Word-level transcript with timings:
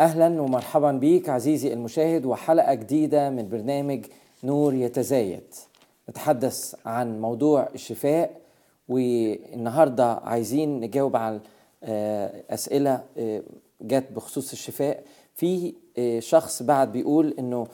أهلا 0.00 0.42
ومرحبا 0.42 0.92
بيك 0.92 1.28
عزيزي 1.28 1.72
المشاهد 1.72 2.26
وحلقة 2.26 2.74
جديدة 2.74 3.30
من 3.30 3.48
برنامج 3.48 4.04
نور 4.44 4.74
يتزايد. 4.74 5.54
نتحدث 6.10 6.74
عن 6.86 7.20
موضوع 7.20 7.68
الشفاء 7.74 8.40
والنهاردة 8.88 10.12
عايزين 10.12 10.80
نجاوب 10.80 11.16
على 11.16 11.40
آه، 11.84 12.42
أسئلة 12.50 13.04
آه، 13.18 13.42
جت 13.82 14.12
بخصوص 14.12 14.52
الشفاء. 14.52 15.04
في 15.34 15.74
آه، 15.98 16.20
شخص 16.20 16.62
بعد 16.62 16.92
بيقول 16.92 17.34
إنه 17.38 17.66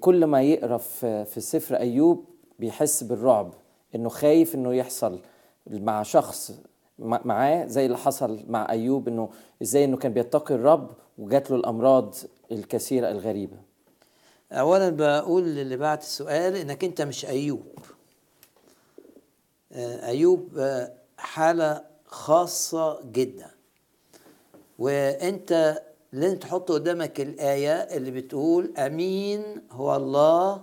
كل 0.00 0.24
ما 0.24 0.42
يقرأ 0.42 0.78
في 1.24 1.40
سفر 1.40 1.76
أيوب 1.76 2.24
بيحس 2.58 3.02
بالرعب 3.02 3.54
إنه 3.94 4.08
خايف 4.08 4.54
إنه 4.54 4.74
يحصل 4.74 5.18
مع 5.70 6.02
شخص 6.02 6.52
معاه 6.98 7.66
زي 7.66 7.86
اللي 7.86 7.96
حصل 7.98 8.44
مع 8.48 8.70
أيوب 8.70 9.08
إنه 9.08 9.30
إزاي 9.62 9.84
إنه 9.84 9.96
كان 9.96 10.12
بيتقي 10.12 10.54
الرب 10.54 10.90
وجات 11.18 11.50
له 11.50 11.56
الأمراض 11.56 12.14
الكثيرة 12.52 13.10
الغريبة. 13.10 13.56
اولا 14.52 14.90
بقول 14.90 15.42
للي 15.44 15.76
بعت 15.76 16.02
السؤال 16.02 16.56
إنك 16.56 16.84
أنت 16.84 17.02
مش 17.02 17.26
أيوب. 17.26 17.78
آه، 19.72 20.06
أيوب 20.06 20.58
آه، 20.58 20.92
حالة 21.18 21.84
خاصة 22.06 23.00
جدا. 23.12 23.50
وأنت 24.78 25.82
لازم 26.12 26.38
تحط 26.38 26.72
قدامك 26.72 27.20
الآية 27.20 27.72
اللي 27.72 28.10
بتقول 28.10 28.76
أمين 28.76 29.42
هو 29.70 29.96
الله 29.96 30.62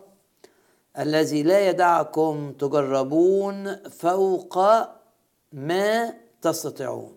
الذي 0.99 1.43
لا 1.43 1.69
يدعكم 1.69 2.53
تجربون 2.59 3.75
فوق 3.89 4.59
ما 5.53 6.13
تستطيعون. 6.41 7.15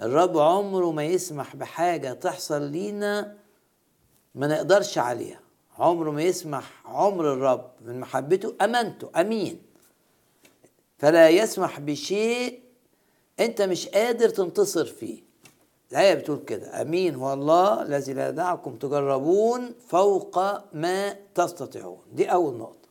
الرب 0.00 0.38
عمره 0.38 0.90
ما 0.90 1.04
يسمح 1.04 1.56
بحاجة 1.56 2.12
تحصل 2.12 2.62
لينا 2.62 3.36
ما 4.34 4.46
نقدرش 4.46 4.98
عليها. 4.98 5.40
عمره 5.78 6.10
ما 6.10 6.22
يسمح 6.22 6.86
عمر 6.86 7.32
الرب 7.32 7.70
من 7.80 8.00
محبته 8.00 8.54
أمانته 8.60 9.10
أمين. 9.20 9.62
فلا 10.98 11.28
يسمح 11.28 11.80
بشيء 11.80 12.60
أنت 13.40 13.62
مش 13.62 13.88
قادر 13.88 14.28
تنتصر 14.28 14.84
فيه. 14.84 15.22
الآية 15.92 16.14
بتقول 16.14 16.38
كده 16.46 16.82
أمين 16.82 17.14
هو 17.14 17.32
الله 17.32 17.82
الذي 17.82 18.12
لا 18.12 18.28
يدعكم 18.28 18.76
تجربون 18.76 19.74
فوق 19.88 20.38
ما 20.74 21.16
تستطيعون. 21.34 22.02
دي 22.12 22.32
أول 22.32 22.54
نقطة. 22.54 22.83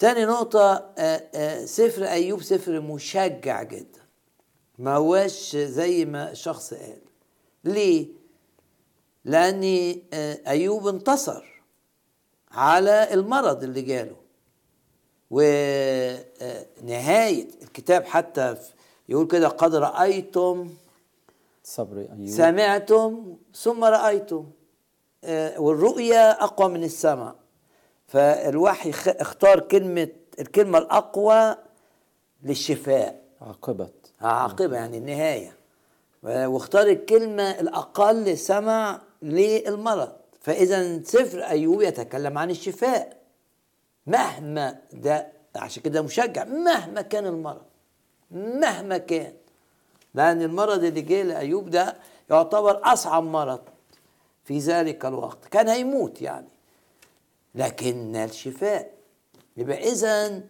تاني 0.00 0.24
نقطة 0.24 0.92
آه، 0.98 1.28
آه، 1.34 1.64
سفر 1.64 2.04
أيوب 2.04 2.42
سفر 2.42 2.80
مشجع 2.80 3.62
جدا. 3.62 4.00
ما 4.78 4.94
هواش 4.96 5.56
زي 5.56 6.04
ما 6.04 6.30
الشخص 6.30 6.74
قال. 6.74 6.98
ليه؟ 7.64 8.08
لأن 9.24 9.94
آه، 10.12 10.38
أيوب 10.46 10.88
انتصر 10.88 11.62
على 12.50 13.14
المرض 13.14 13.62
اللي 13.62 13.82
جاله. 13.82 14.16
ونهاية 15.30 16.28
الكتاب 17.62 18.04
حتى 18.04 18.56
يقول 19.08 19.26
كده 19.26 19.48
قد 19.48 19.74
رأيتم 19.74 20.70
صبر 21.64 21.98
أيوب. 21.98 22.26
سمعتم 22.26 23.36
ثم 23.54 23.84
رأيتم. 23.84 24.50
والرؤية 25.58 26.30
أقوى 26.30 26.68
من 26.68 26.84
السمع 26.84 27.34
فالوحي 28.10 28.90
اختار 29.06 29.60
كلمة 29.60 30.08
الكلمة 30.38 30.78
الأقوى 30.78 31.56
للشفاء. 32.42 33.22
عاقبة. 33.40 33.88
عاقبة 34.20 34.76
يعني 34.76 34.98
النهاية. 34.98 35.56
واختار 36.22 36.86
الكلمة 36.86 37.50
الأقل 37.60 38.38
سمع 38.38 39.00
للمرض. 39.22 40.12
فإذا 40.40 41.02
سفر 41.02 41.42
أيوب 41.44 41.82
يتكلم 41.82 42.38
عن 42.38 42.50
الشفاء. 42.50 43.16
مهما 44.06 44.78
ده 44.92 45.32
عشان 45.56 45.82
كده 45.82 46.02
مشجع 46.02 46.44
مهما 46.44 47.02
كان 47.02 47.26
المرض. 47.26 47.62
مهما 48.30 48.98
كان. 48.98 49.32
لأن 50.14 50.42
المرض 50.42 50.84
اللي 50.84 51.00
جه 51.00 51.22
لأيوب 51.22 51.70
ده 51.70 51.96
يعتبر 52.30 52.80
أصعب 52.92 53.22
مرض 53.22 53.60
في 54.44 54.58
ذلك 54.58 55.04
الوقت. 55.04 55.44
كان 55.50 55.68
هيموت 55.68 56.22
يعني. 56.22 56.48
لكن 57.54 58.16
الشفاء. 58.16 58.90
يبقى 59.56 59.88
إذا 59.92 60.40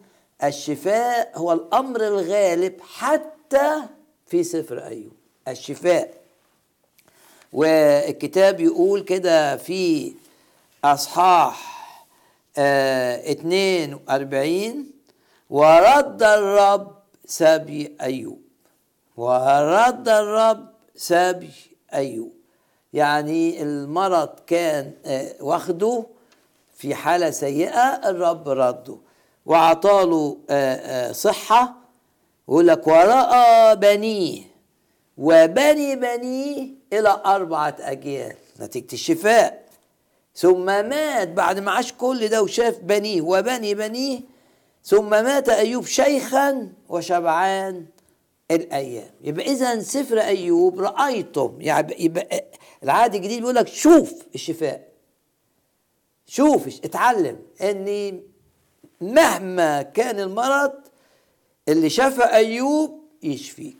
الشفاء 0.45 1.33
هو 1.39 1.53
الأمر 1.53 2.01
الغالب 2.07 2.81
حتى 2.81 3.83
في 4.27 4.45
سفر 4.45 4.87
أيوب. 4.87 5.13
الشفاء. 5.49 6.15
والكتاب 7.53 8.61
يقول 8.61 9.01
كده 9.03 9.57
في 9.57 10.13
أصحاح 10.85 11.81
آه 12.59 13.33
42 13.33 14.91
ورد 15.51 16.23
الرب 16.23 16.95
سبي 17.27 17.97
أيوب. 18.01 18.41
ورد 19.17 20.09
الرب 20.09 20.69
سبي 20.97 21.51
أيوب. 21.95 22.33
يعني 22.93 23.63
المرض 23.63 24.29
كان 24.47 24.93
آه 25.05 25.35
واخده 25.41 26.07
في 26.81 26.95
حالة 26.95 27.31
سيئة 27.31 28.11
الرب 28.11 28.49
رده. 28.49 28.97
وعطاله 29.47 30.39
آه 30.51 31.13
صحة 31.13 31.75
يقول 32.49 32.67
لك 32.69 32.87
ورأى 32.87 33.77
بنيه. 33.77 34.43
وبني 35.19 35.97
بنيه 35.97 36.69
إلى 36.93 37.21
أربعة 37.27 37.77
أجيال 37.81 38.35
نتيجة 38.61 38.93
الشفاء. 38.93 39.65
ثم 40.35 40.65
مات 40.67 41.29
بعد 41.29 41.59
ما 41.59 41.71
عاش 41.71 41.93
كل 41.93 42.29
ده 42.29 42.43
وشاف 42.43 42.79
بنيه. 42.79 43.21
وبني 43.23 43.75
بنيه 43.75 44.21
ثم 44.85 45.11
مات 45.11 45.49
أيوب 45.49 45.87
شيخا 45.87 46.69
وشبعان 46.89 47.87
الأيام. 48.51 49.11
يبقى 49.25 49.47
إذا 49.47 49.81
سفر 49.81 50.21
أيوب 50.21 50.81
رأيتم 50.81 51.57
يعني 51.61 52.05
يبقى 52.05 52.45
العهد 52.83 53.15
الجديد 53.15 53.39
بيقول 53.41 53.55
لك 53.55 53.69
شوف 53.69 54.13
الشفاء. 54.35 54.90
شوف 56.31 56.67
اتعلم 56.85 57.39
ان 57.63 58.21
مهما 59.01 59.83
كان 59.83 60.21
المرض 60.21 60.73
اللي 61.69 61.91
شفى 61.91 62.23
أيوب 62.23 63.01
يشفيك. 63.23 63.77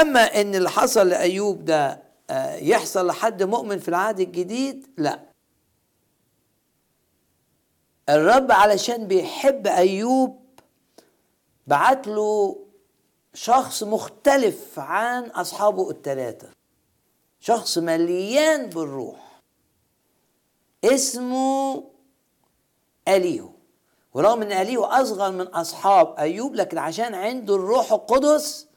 أما 0.00 0.20
إن 0.40 0.54
اللي 0.54 0.70
حصل 0.70 1.08
لأيوب 1.08 1.64
ده 1.64 2.02
آه، 2.30 2.54
يحصل 2.56 3.06
لحد 3.06 3.42
مؤمن 3.42 3.78
في 3.78 3.88
العهد 3.88 4.20
الجديد 4.20 4.86
لا. 4.98 5.20
الرب 8.08 8.52
علشان 8.52 9.06
بيحب 9.06 9.66
أيوب 9.66 10.42
بعت 11.66 12.06
له 12.06 12.58
شخص 13.34 13.82
مختلف 13.82 14.78
عن 14.78 15.24
أصحابه 15.24 15.90
الثلاثه 15.90 16.48
شخص 17.40 17.78
مليان 17.78 18.66
بالروح. 18.66 19.31
اسمه 20.84 21.84
أليهو. 23.08 23.50
ورغم 24.14 24.42
إن 24.42 24.52
أليهو 24.52 24.84
أصغر 24.84 25.30
من 25.32 25.46
أصحاب 25.46 26.14
أيوب 26.18 26.54
لكن 26.54 26.78
عشان 26.78 27.14
عنده 27.14 27.54
الروح 27.54 27.92
القدس 27.92 28.68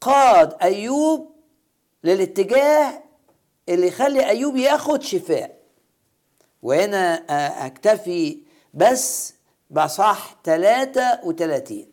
قاد 0.00 0.56
أيوب 0.62 1.30
للاتجاه 2.04 3.02
اللي 3.68 3.86
يخلي 3.86 4.26
أيوب 4.28 4.56
ياخد 4.56 5.02
شفاء. 5.02 5.58
وهنا 6.62 7.14
اكتفي 7.66 8.42
بس 8.74 9.34
بأصح 9.70 10.36
33 10.44 11.86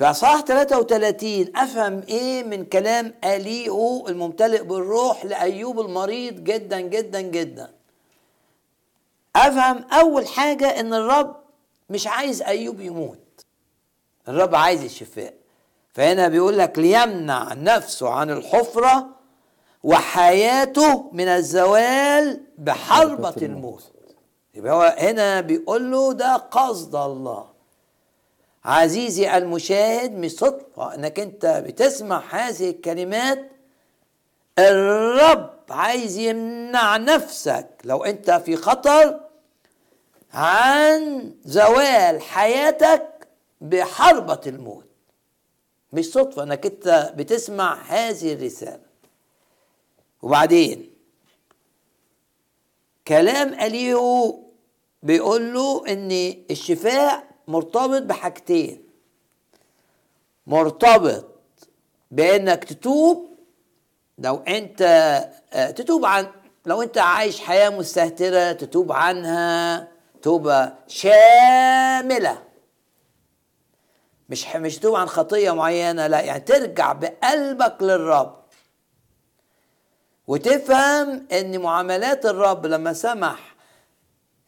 في 0.00 0.06
أصحاح 0.10 0.40
33 0.40 1.56
أفهم 1.56 2.02
إيه 2.08 2.42
من 2.44 2.64
كلام 2.64 3.14
أليهو 3.24 4.08
الممتلئ 4.08 4.62
بالروح 4.62 5.24
لأيوب 5.24 5.80
المريض 5.80 6.44
جدا 6.44 6.80
جدا 6.80 7.20
جدا. 7.20 7.70
أفهم 9.36 9.84
أول 9.92 10.26
حاجة 10.28 10.80
إن 10.80 10.94
الرب 10.94 11.36
مش 11.90 12.06
عايز 12.06 12.42
أيوب 12.42 12.80
يموت. 12.80 13.44
الرب 14.28 14.54
عايز 14.54 14.84
الشفاء. 14.84 15.34
فهنا 15.94 16.28
بيقول 16.28 16.58
لك 16.58 16.78
ليمنع 16.78 17.52
نفسه 17.54 18.08
عن 18.08 18.30
الحفرة 18.30 19.06
وحياته 19.82 21.10
من 21.12 21.28
الزوال 21.28 22.40
بحربة 22.58 23.34
الموت. 23.42 23.84
يبقى 24.54 24.72
هو 24.72 24.96
هنا 24.98 25.40
بيقول 25.40 25.90
له 25.90 26.12
ده 26.12 26.36
قصد 26.36 26.94
الله. 26.96 27.49
عزيزي 28.64 29.36
المشاهد 29.36 30.12
مش 30.12 30.30
صدفة 30.30 30.94
إنك 30.94 31.20
أنت 31.20 31.46
بتسمع 31.46 32.22
هذه 32.30 32.70
الكلمات 32.70 33.50
الرب 34.58 35.50
عايز 35.70 36.18
يمنع 36.18 36.96
نفسك 36.96 37.66
لو 37.84 38.04
أنت 38.04 38.30
في 38.30 38.56
خطر 38.56 39.20
عن 40.34 41.34
زوال 41.44 42.22
حياتك 42.22 43.28
بحربة 43.60 44.40
الموت. 44.46 44.84
مش 45.92 46.04
صدفة 46.04 46.42
إنك 46.42 46.66
أنت 46.66 47.12
بتسمع 47.16 47.82
هذه 47.82 48.32
الرسالة. 48.32 48.80
وبعدين 50.22 50.90
كلام 53.08 53.54
أليهو 53.54 54.38
بيقول 55.02 55.54
له 55.54 55.84
إن 55.88 56.10
الشفاء 56.50 57.29
مرتبط 57.50 58.02
بحاجتين. 58.02 58.82
مرتبط 60.46 61.24
بإنك 62.10 62.64
تتوب 62.64 63.30
لو 64.18 64.36
أنت 64.36 64.82
آه، 65.52 65.70
تتوب 65.70 66.04
عن 66.04 66.26
لو 66.66 66.82
أنت 66.82 66.98
عايش 66.98 67.40
حياة 67.40 67.70
مستهترة 67.70 68.52
تتوب 68.52 68.92
عنها 68.92 69.88
توبة 70.22 70.72
شاملة. 70.86 72.42
مش 74.28 74.46
مش 74.56 74.78
تتوب 74.78 74.94
عن 74.94 75.06
خطية 75.06 75.50
معينة 75.50 76.06
لا 76.06 76.20
يعني 76.20 76.40
ترجع 76.40 76.92
بقلبك 76.92 77.76
للرب. 77.82 78.40
وتفهم 80.26 81.26
إن 81.32 81.58
معاملات 81.60 82.26
الرب 82.26 82.66
لما 82.66 82.92
سمح 82.92 83.54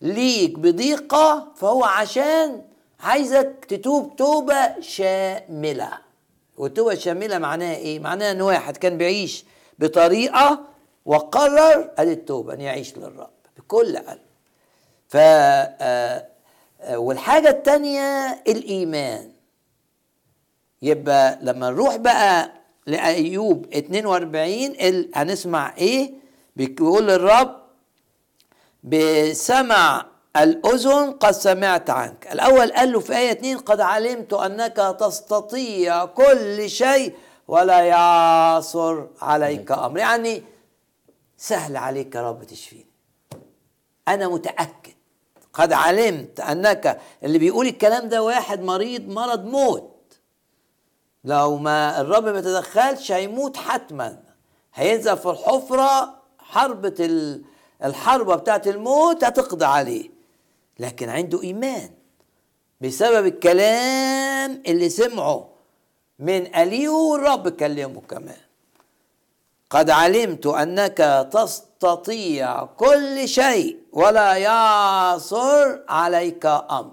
ليك 0.01 0.59
بضيقة 0.59 1.53
فهو 1.57 1.85
عشان 1.85 2.63
عايزك 3.03 3.65
تتوب 3.69 4.17
توبة 4.17 4.81
شاملة 4.81 5.91
والتوبة 6.57 6.93
الشاملة 6.93 7.39
معناها 7.39 7.77
إيه؟ 7.77 7.99
معناها 8.01 8.31
إن 8.33 8.41
واحد 8.43 8.77
كان 8.77 8.99
بيعيش 8.99 9.45
بطريقة 9.79 10.61
وقرر 11.05 11.91
ادي 11.99 12.13
التوبة 12.13 12.55
إن 12.55 12.61
يعيش 12.61 12.97
للرب 12.97 13.31
بكل 13.59 13.97
قلب 13.99 14.19
ف 15.09 15.17
آه، 15.17 16.27
آه، 16.81 16.99
والحاجة 16.99 17.49
التانية 17.49 18.43
الإيمان 18.49 19.33
يبقى 20.83 21.39
لما 21.43 21.71
نروح 21.71 21.97
بقى 21.97 22.53
لأيوب 22.87 23.67
42 23.75 25.09
هنسمع 25.15 25.77
إيه؟ 25.77 26.13
بيقول 26.57 27.11
الرب 27.11 27.63
بسمع 28.85 30.07
الأذن 30.37 31.13
قد 31.13 31.31
سمعت 31.31 31.91
عنك. 31.91 32.29
الأول 32.33 32.73
قال 32.73 32.93
له 32.93 33.01
في 33.01 33.17
آية 33.17 33.33
2 33.33 33.59
قد 33.59 33.81
علمت 33.81 34.33
أنك 34.33 34.97
تستطيع 35.01 36.05
كل 36.05 36.71
شيء 36.71 37.15
ولا 37.49 37.81
يعصر 37.81 39.07
عليك 39.21 39.73
أمر. 39.73 39.99
يعني 39.99 40.43
سهل 41.37 41.77
عليك 41.77 42.15
يا 42.15 42.29
رب 42.31 42.45
تشفيني. 42.45 42.87
أنا 44.09 44.29
متأكد. 44.29 44.93
قد 45.53 45.73
علمت 45.73 46.41
أنك 46.41 47.01
اللي 47.23 47.39
بيقول 47.39 47.67
الكلام 47.67 48.09
ده 48.09 48.23
واحد 48.23 48.63
مريض 48.63 49.09
مرض 49.09 49.45
موت. 49.45 50.19
لو 51.25 51.57
ما 51.57 52.01
الرب 52.01 52.25
ما 52.25 52.41
تدخلش 52.41 53.13
هيموت 53.13 53.57
حتما. 53.57 54.23
هينزل 54.75 55.17
في 55.17 55.31
الحفرة 55.31 56.23
حربة 56.39 56.95
الحربة 57.85 58.35
بتاعت 58.37 58.69
الموت 58.69 59.25
هتقضي 59.25 59.65
عليه. 59.65 60.12
لكن 60.79 61.09
عنده 61.09 61.43
إيمان 61.43 61.91
بسبب 62.81 63.27
الكلام 63.27 64.63
اللي 64.67 64.89
سمعه 64.89 65.49
من 66.19 66.57
اليو 66.57 67.13
والرب 67.13 67.49
كلمه 67.49 68.01
كمان. 68.01 68.37
قد 69.71 69.91
علمت 69.91 70.47
أنك 70.47 71.29
تستطيع 71.33 72.65
كل 72.65 73.29
شيء 73.29 73.77
ولا 73.93 74.35
يعصر 74.37 75.79
عليك 75.89 76.47
أمر. 76.47 76.93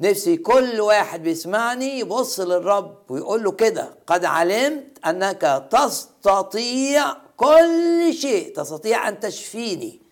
نفسي 0.00 0.36
كل 0.36 0.80
واحد 0.80 1.22
بيسمعني 1.22 1.98
يبص 1.98 2.40
للرب 2.40 3.10
ويقول 3.10 3.44
له 3.44 3.52
كده. 3.52 3.94
قد 4.06 4.24
علمت 4.24 5.06
أنك 5.06 5.68
تستطيع 5.70 7.16
كل 7.36 8.14
شيء 8.14 8.54
تستطيع 8.56 9.08
أن 9.08 9.20
تشفيني. 9.20 10.05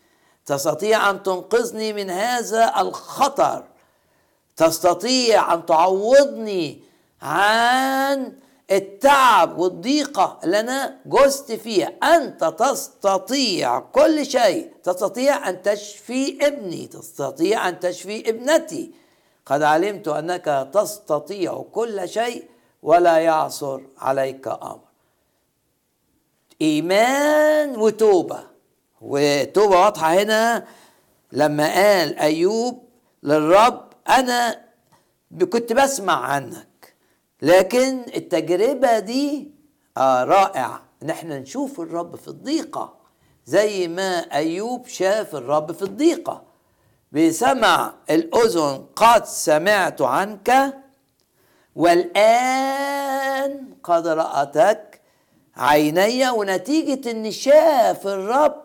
تستطيع 0.46 1.10
أن 1.10 1.22
تنقذني 1.22 1.92
من 1.92 2.10
هذا 2.10 2.80
الخطر. 2.80 3.64
تستطيع 4.56 5.54
أن 5.54 5.66
تعوضني 5.66 6.82
عن 7.22 8.32
التعب 8.70 9.58
والضيقة 9.58 10.38
اللي 10.44 10.60
أنا 10.60 10.96
جزت 11.06 11.52
فيها. 11.52 11.92
أنت 12.02 12.44
تستطيع 12.44 13.78
كل 13.80 14.26
شيء. 14.26 14.72
تستطيع 14.82 15.48
أن 15.48 15.62
تشفي 15.62 16.46
ابني. 16.46 16.86
تستطيع 16.86 17.68
أن 17.68 17.80
تشفي 17.80 18.28
ابنتي. 18.28 18.90
قد 19.46 19.62
علمت 19.62 20.08
أنك 20.08 20.70
تستطيع 20.74 21.64
كل 21.72 22.08
شيء 22.08 22.48
ولا 22.82 23.18
يعصر 23.18 23.80
عليك 23.98 24.48
أمر. 24.48 24.80
إيمان 26.62 27.76
وتوبة. 27.76 28.53
وتوبة 29.04 29.76
واضحة 29.80 30.14
هنا 30.14 30.64
لما 31.32 31.74
قال 31.74 32.18
أيوب 32.18 32.84
للرب 33.22 33.88
أنا 34.08 34.64
كنت 35.52 35.72
بسمع 35.72 36.24
عنك 36.24 36.94
لكن 37.42 38.00
التجربة 38.16 38.98
دي 38.98 39.50
آه 39.96 40.24
رائع 40.24 40.80
ان 41.02 41.10
إحنا 41.10 41.38
نشوف 41.38 41.80
الرب 41.80 42.16
في 42.16 42.28
الضيقة 42.28 42.94
زي 43.46 43.88
ما 43.88 44.18
أيوب 44.18 44.86
شاف 44.86 45.34
الرب 45.34 45.72
في 45.72 45.82
الضيقة. 45.82 46.42
بسمع 47.12 47.94
الأذن 48.10 48.84
قد 48.96 49.24
سمعت 49.26 50.02
عنك 50.02 50.74
والآن 51.76 53.74
قد 53.82 54.06
رأتك 54.06 55.00
عيني 55.56 56.30
ونتيجة 56.30 57.10
ان 57.10 57.30
شاف 57.30 58.06
الرب 58.06 58.63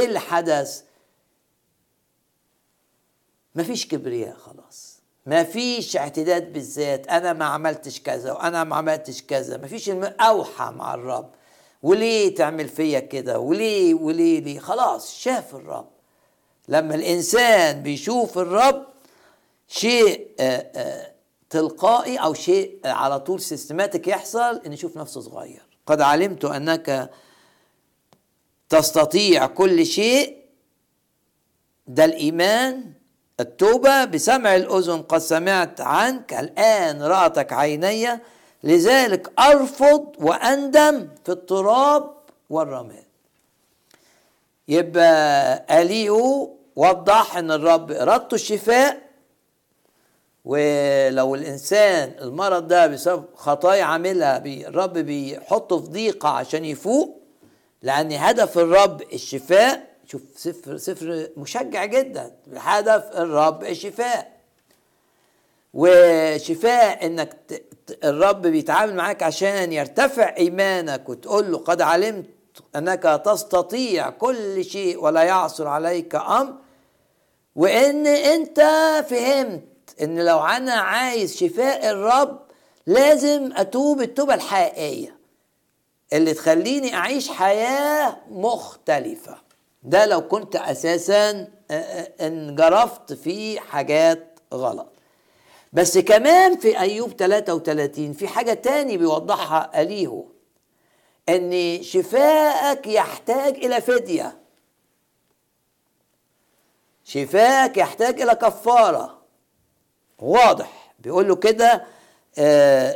إيه 0.00 0.06
اللي 0.06 0.20
حدث 0.20 0.82
مفيش 3.54 3.88
كبرياء 3.88 4.36
خلاص. 4.36 4.96
مفيش 5.26 5.96
اعتداد 5.96 6.52
بالذات. 6.52 7.08
أنا 7.08 7.32
ما 7.32 7.44
عملتش 7.44 8.00
كذا 8.00 8.32
وأنا 8.32 8.64
ما 8.64 8.76
عملتش 8.76 9.22
كذا. 9.22 9.56
مفيش 9.56 9.90
أوحى 10.20 10.72
مع 10.76 10.94
الرب. 10.94 11.30
وليه 11.82 12.34
تعمل 12.34 12.68
فيا 12.68 13.00
كده؟ 13.00 13.38
وليه 13.38 13.94
وليه 13.94 14.40
ليه؟ 14.40 14.58
خلاص 14.58 15.14
شاف 15.18 15.54
الرب. 15.54 15.88
لما 16.68 16.94
الإنسان 16.94 17.82
بيشوف 17.82 18.38
الرب 18.38 18.86
شيء 19.68 20.30
تلقائي 21.50 22.16
أو 22.16 22.34
شيء 22.34 22.80
على 22.84 23.20
طول 23.20 23.40
systematic 23.40 24.08
يحصل 24.08 24.60
إن 24.66 24.72
يشوف 24.72 24.96
نفسه 24.96 25.20
صغير. 25.20 25.62
قد 25.86 26.00
علمت 26.00 26.44
أنك 26.44 27.10
تستطيع 28.68 29.46
كل 29.46 29.86
شيء. 29.86 30.36
ده 31.86 32.04
الإيمان. 32.04 32.92
التوبة 33.40 34.04
بسمع 34.04 34.56
الأذن 34.56 35.02
قد 35.02 35.18
سمعت 35.18 35.80
عنك. 35.80 36.34
الآن 36.34 37.02
رأتك 37.02 37.52
عيني. 37.52 38.08
لذلك 38.64 39.32
أرفض 39.40 40.12
وأندم 40.18 41.08
في 41.24 41.32
التراب 41.32 42.10
والرماد. 42.50 43.04
يبقى 44.68 45.82
أيوب 45.82 46.56
وضح 46.76 47.36
إن 47.36 47.50
الرب 47.50 47.92
إرادته 47.92 48.34
الشفاء. 48.34 49.06
ولو 50.44 51.34
الإنسان 51.34 52.14
المرض 52.20 52.68
ده 52.68 52.86
بسبب 52.86 53.24
خطايا 53.34 53.84
عاملها 53.84 54.42
الرب 54.46 54.92
بيحطه 54.92 55.80
في 55.80 55.86
ضيقة 55.90 56.28
عشان 56.28 56.64
يفوق 56.64 57.20
لأن 57.82 58.12
هدف 58.12 58.58
الرب 58.58 59.02
الشفاء 59.12 59.96
شوف 60.06 60.22
سفر 60.36 60.76
سفر 60.76 61.28
مشجع 61.36 61.84
جدا. 61.84 62.32
الهدف 62.52 63.04
الرب 63.16 63.64
الشفاء. 63.64 64.36
وشفاء 65.74 67.06
إنك 67.06 67.36
الرب 68.04 68.42
بيتعامل 68.42 68.94
معاك 68.94 69.22
عشان 69.22 69.72
يرتفع 69.72 70.36
إيمانك 70.36 71.08
وتقول 71.08 71.52
له 71.52 71.58
قد 71.58 71.82
علمت 71.82 72.26
أنك 72.76 73.22
تستطيع 73.24 74.10
كل 74.10 74.64
شيء 74.64 75.04
ولا 75.04 75.22
يعصر 75.22 75.68
عليك 75.68 76.14
أمر. 76.14 76.54
وإن 77.56 78.06
أنت 78.06 78.60
فهمت 79.10 79.62
إن 80.02 80.24
لو 80.24 80.38
أنا 80.38 80.72
عايز 80.72 81.36
شفاء 81.36 81.90
الرب 81.90 82.40
لازم 82.86 83.52
أتوب 83.56 84.00
التوبة 84.00 84.34
الحقيقية. 84.34 85.15
اللي 86.12 86.34
تخليني 86.34 86.94
أعيش 86.94 87.28
حياة 87.28 88.16
مختلفة. 88.30 89.36
ده 89.82 90.06
لو 90.06 90.28
كنت 90.28 90.56
أساسا 90.56 91.48
انجرفت 92.20 93.12
في 93.12 93.60
حاجات 93.60 94.38
غلط. 94.54 94.92
بس 95.72 95.98
كمان 95.98 96.56
في 96.58 96.78
أيوب 96.78 97.12
33 97.12 98.12
في 98.12 98.28
حاجة 98.28 98.52
تاني 98.54 98.96
بيوضحها 98.96 99.82
أليهو 99.82 100.24
إن 101.28 101.82
شفاءك 101.82 102.86
يحتاج 102.86 103.54
إلى 103.56 103.80
فدية. 103.80 104.38
شفاءك 107.04 107.76
يحتاج 107.76 108.20
إلى 108.22 108.34
كفارة. 108.34 109.22
واضح. 110.18 110.94
بيقول 110.98 111.28
له 111.28 111.36
كده 111.36 111.84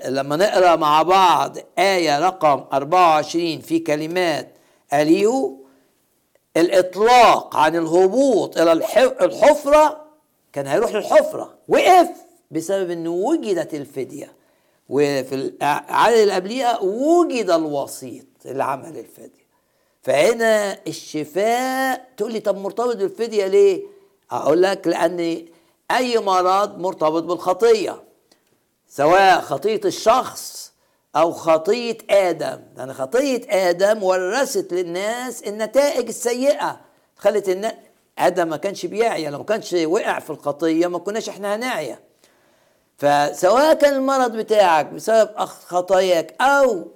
لما 0.08 0.36
نقرأ 0.36 0.76
مع 0.76 1.02
بعض 1.02 1.56
آية 1.78 2.18
رقم 2.18 2.64
24 2.72 3.60
في 3.60 3.78
كلمات 3.78 4.48
أليو 4.92 5.64
الإطلاق 6.56 7.56
عن 7.56 7.76
الهبوط 7.76 8.58
إلى 8.58 8.72
الح- 8.72 8.98
الحفرة 8.98 10.04
كان 10.52 10.66
هيروح 10.66 10.92
للحفرة 10.94 11.54
وقف 11.68 12.08
بسبب 12.50 12.90
إنه 12.90 13.10
وجدت 13.10 13.74
الفدية. 13.74 14.32
وفي 14.88 15.34
العدد 15.34 16.16
اللي 16.16 16.32
قبليها 16.34 16.78
وجد 16.80 17.50
الوسيط 17.50 18.26
اللي 18.46 18.64
عمل 18.64 18.98
الفدية. 18.98 19.46
فهنا 20.02 20.78
الشفاء 20.86 22.06
تقول 22.16 22.32
لي 22.32 22.40
طب 22.40 22.56
مرتبط 22.58 22.96
بالفدية 22.96 23.46
ليه؟ 23.46 23.82
أقول 24.30 24.62
لك 24.62 24.86
لأن 24.86 25.44
أي 25.90 26.18
مرض 26.18 26.78
مرتبط 26.78 27.22
بالخطية. 27.22 28.02
سواء 28.92 29.40
خطية 29.40 29.80
الشخص 29.84 30.72
أو 31.16 31.32
خطية 31.32 31.98
آدم. 32.10 32.60
لأن 32.76 32.92
خطية 32.92 33.40
آدم 33.50 34.02
ورثت 34.02 34.72
للناس 34.72 35.42
النتائج 35.42 36.08
السيئة. 36.08 36.80
خلت 37.16 37.48
الناس 37.48 37.72
آدم 38.18 38.48
ما 38.48 38.56
كانش 38.56 38.86
بيعيا. 38.86 39.30
لو 39.30 39.38
ما 39.38 39.44
كانش 39.44 39.72
وقع 39.72 40.18
في 40.18 40.30
الخطية 40.30 40.86
ما 40.86 40.98
كناش 40.98 41.28
إحنا 41.28 41.54
هنعيا. 41.54 41.98
فسواء 42.98 43.74
كان 43.74 43.94
المرض 43.94 44.36
بتاعك 44.36 44.86
بسبب 44.86 45.38
خطاياك 45.44 46.42
أو 46.42 46.88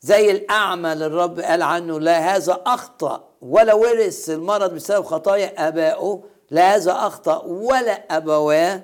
زي 0.00 0.30
الأعمى 0.30 0.92
اللي 0.92 1.06
الرب 1.06 1.40
قال 1.40 1.62
عنه 1.62 2.00
لا 2.00 2.36
هذا 2.36 2.62
أخطأ 2.66 3.28
ولا 3.42 3.74
ورث 3.74 4.30
المرض 4.30 4.74
بسبب 4.74 5.04
خطايا 5.04 5.68
آبائه 5.68 6.22
لا 6.50 6.74
هذا 6.74 6.92
أخطأ 6.92 7.42
ولا 7.44 8.16
أبواه. 8.16 8.82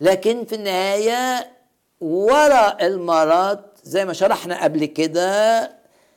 لكن 0.00 0.44
في 0.44 0.54
النهاية 0.54 1.52
وراء 2.00 2.86
المرض 2.86 3.60
زي 3.84 4.04
ما 4.04 4.12
شرحنا 4.12 4.62
قبل 4.64 4.84
كده 4.84 5.70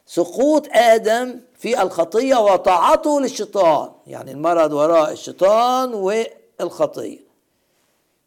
سقوط 0.05 0.67
آدم 0.71 1.39
في 1.57 1.81
الخطية 1.81 2.35
وطاعته 2.35 3.21
للشيطان 3.21 3.91
يعني 4.07 4.31
المرض 4.31 4.73
وراء 4.73 5.11
الشيطان 5.11 5.93
والخطية. 5.93 7.19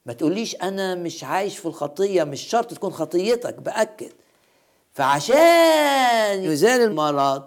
ما 0.07 0.13
تقوليش 0.13 0.57
أنا 0.63 0.95
مش 0.95 1.25
عايش 1.25 1.59
في 1.59 1.67
الخطية 1.67 2.25
مش 2.25 2.41
شرط 2.41 2.75
تكون 2.75 2.93
خطيتك 2.93 3.55
بأكد. 3.55 4.13
فعشان 4.95 6.43
يزال 6.45 6.81
المرض 6.81 7.43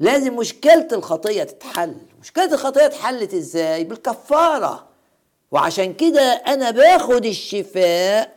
لازم 0.00 0.36
مشكلة 0.36 0.88
الخطية 0.92 1.42
تتحل. 1.42 1.96
مشكلة 2.20 2.54
الخطية 2.54 2.86
اتحلت 2.86 3.34
إزاي؟ 3.34 3.84
بالكفارة. 3.84 4.86
وعشان 5.50 5.94
كده 5.94 6.22
أنا 6.22 6.70
باخد 6.70 7.26
الشفاء 7.26 8.36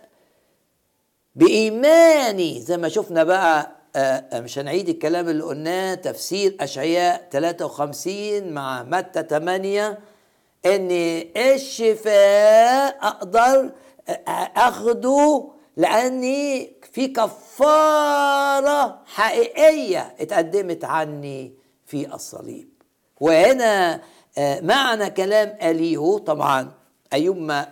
بإيماني 1.35 2.61
زي 2.61 2.77
ما 2.77 2.89
شفنا 2.89 3.23
بقى 3.23 3.71
آه، 3.95 3.99
آه، 3.99 4.39
مش 4.39 4.59
هنعيد 4.59 4.89
الكلام 4.89 5.29
اللي 5.29 5.43
قلناه 5.43 5.93
تفسير 5.95 6.57
أشعياء 6.59 7.27
53 7.31 8.53
مع 8.53 8.83
متى 8.83 9.23
8 9.23 9.99
إن 10.65 10.87
الشفاء 11.37 12.97
أقدر 13.01 13.71
آه، 14.09 14.51
أخده 14.55 15.49
لأني 15.77 16.71
في 16.91 17.07
كفارة 17.07 19.01
حقيقية 19.05 20.15
اتقدمت 20.19 20.83
عني 20.85 21.53
في 21.85 22.13
الصليب. 22.13 22.69
وهنا 23.19 24.01
معنى 24.61 25.09
كلام 25.09 25.57
أليهو 25.61 26.17
طبعا 26.17 26.71
أيوب 27.13 27.37
ما 27.37 27.67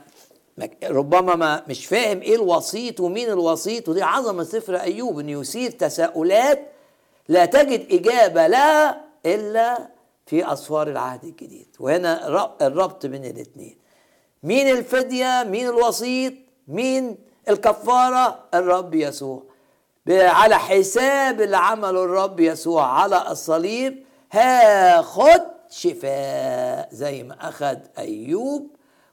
ما- 0.58 0.70
ربما 0.84 1.36
ما 1.36 1.64
مش 1.68 1.86
فاهم 1.86 2.22
إيه 2.22 2.36
الوسيط 2.36 3.00
ومين 3.00 3.30
الوسيط 3.30 3.90
ودي 3.90 4.04
عظمة 4.04 4.44
سفر 4.44 4.76
أيوب 4.76 5.20
إنه 5.20 5.42
يثير 5.42 5.72
تساؤلات 5.72 6.60
لا 7.28 7.46
تجد 7.46 7.88
إجابة 7.94 8.48
لها 8.48 9.02
إلا 9.26 9.88
في 10.26 10.54
اسفار 10.54 10.88
العهد 10.88 11.24
الجديد. 11.24 11.68
وهنا 11.80 12.28
الربط 12.62 13.06
بين 13.06 13.26
الاثنين. 13.26 13.78
مين 14.44 14.68
الفدية؟ 14.70 15.44
مين 15.44 15.68
الوسيط؟ 15.68 16.34
مين 16.68 17.18
الكفارة؟ 17.50 18.40
الرب 18.54 18.96
يسوع. 18.96 19.44
على 20.10 20.60
حساب 20.60 21.42
اللي 21.42 21.58
عمله 21.58 22.04
الرب 22.04 22.40
يسوع 22.40 22.86
على 23.02 23.32
الصليب 23.32 24.04
هاخد 24.32 25.42
شفاء 25.70 26.90
زي 26.92 27.24
ما 27.24 27.50
اخد 27.50 27.80
أيوب. 27.98 28.68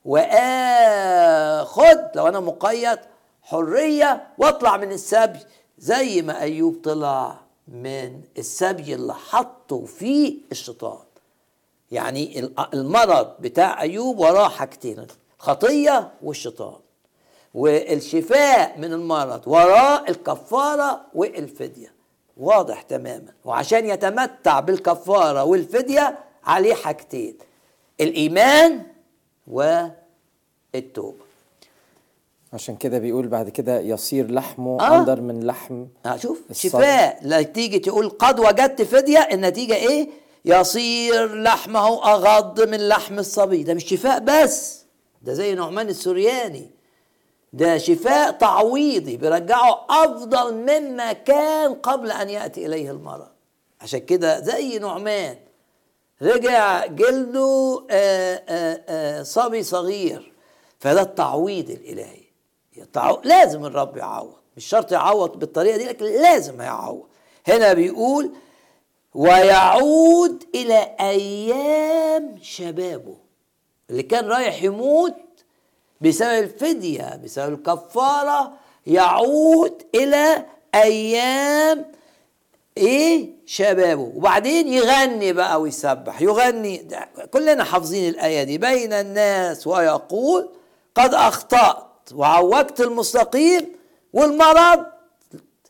وآخد 0.04 1.98
لو 2.14 2.28
أنا 2.28 2.40
مقيد 2.40 2.98
حرية 3.42 4.26
واطلع 4.38 4.76
من 4.76 4.92
السبي. 4.92 5.38
زي 5.78 6.22
ما 6.22 6.40
أيوب 6.40 6.80
طلع 6.84 7.36
من 7.68 8.20
السبي 8.38 8.94
اللي 8.94 9.14
حطه 9.14 9.84
فيه 9.84 10.36
الشيطان. 10.52 10.98
يعني 11.90 12.38
ال- 12.40 12.54
المرض 12.74 13.30
بتاع 13.40 13.80
أيوب 13.80 14.18
وراه 14.18 14.48
حاجتين 14.48 15.06
الخطية 15.40 16.10
والشيطان. 16.22 16.76
والشفاء 17.54 18.78
من 18.78 18.92
المرض 18.92 19.42
وراه 19.46 20.04
الكفارة 20.08 21.00
والفدية. 21.14 21.94
واضح 22.36 22.82
تماما. 22.82 23.32
وعشان 23.44 23.86
يتمتع 23.86 24.60
بالكفارة 24.60 25.44
والفدية 25.44 26.18
عليه 26.44 26.74
حاجتين. 26.74 27.38
الإيمان 28.00 28.86
والتوبه 29.46 31.24
عشان 32.52 32.76
كده 32.76 32.98
بيقول 32.98 33.28
بعد 33.28 33.48
كده 33.48 33.80
يصير 33.80 34.30
لحمه 34.30 34.80
آه. 34.80 34.98
أندر 34.98 35.20
من 35.20 35.46
لحم 35.46 35.84
آه 36.06 36.16
شوف 36.16 36.40
الصبر. 36.50 36.70
شفاء. 36.70 37.18
لا 37.22 37.42
تيجي 37.42 37.78
تقول 37.78 38.08
قد 38.08 38.40
وجدت 38.40 38.82
فدية 38.82 39.18
النتيجة 39.18 39.74
إيه؟ 39.74 40.08
يصير 40.44 41.34
لحمه 41.42 41.86
أغض 42.14 42.68
من 42.68 42.88
لحم 42.88 43.18
الصبي. 43.18 43.62
ده 43.62 43.74
مش 43.74 43.84
شفاء 43.84 44.18
بس 44.18 44.84
ده 45.22 45.32
زي 45.32 45.54
نعمان 45.54 45.88
السورياني. 45.88 46.70
ده 47.52 47.78
شفاء 47.78 48.30
تعويضي 48.30 49.16
بيرجعه 49.16 49.86
أفضل 49.90 50.54
مما 50.54 51.12
كان 51.12 51.74
قبل 51.74 52.10
أن 52.10 52.30
يأتي 52.30 52.66
إليه 52.66 52.90
المرض. 52.90 53.26
عشان 53.80 54.00
كده 54.00 54.40
زي 54.40 54.78
نعمان 54.78 55.36
رجع 56.22 56.86
جلده 56.86 57.84
آه، 57.90 58.42
آه، 58.48 58.80
آه، 58.88 59.22
صبي 59.22 59.62
صغير. 59.62 60.32
فده 60.80 61.02
التعويض 61.02 61.70
الإلهي. 61.70 62.24
يتعو... 62.76 63.20
لازم 63.24 63.64
الرب 63.64 63.96
يعوض. 63.96 64.34
مش 64.56 64.66
شرط 64.66 64.92
يعوض 64.92 65.38
بالطريقة 65.38 65.76
دي 65.76 65.84
لكن 65.84 66.04
لازم 66.04 66.60
هيعوض. 66.60 67.06
هنا 67.46 67.72
بيقول 67.72 68.32
ويعود 69.14 70.44
إلى 70.54 70.96
أيام 71.00 72.38
شبابه. 72.42 73.16
اللي 73.90 74.02
كان 74.02 74.26
رايح 74.28 74.62
يموت 74.62 75.14
بسبب 76.00 76.44
الفدية 76.44 77.20
بسبب 77.24 77.54
الكفارة 77.54 78.52
يعود 78.86 79.82
إلى 79.94 80.44
أيام 80.74 81.92
إيه؟ 82.78 83.30
شبابه. 83.46 84.12
وبعدين 84.16 84.68
يغني 84.68 85.32
بقى 85.32 85.60
ويسبح. 85.60 86.22
يغني. 86.22 86.88
كلنا 87.32 87.64
حافظين 87.64 88.08
الآية 88.08 88.42
دي. 88.42 88.58
بين 88.58 88.92
الناس 88.92 89.66
ويقول 89.66 90.48
قد 90.94 91.14
أخطأت 91.14 92.12
وعوجت 92.14 92.80
المستقيم 92.80 93.72
والمرض 94.12 94.86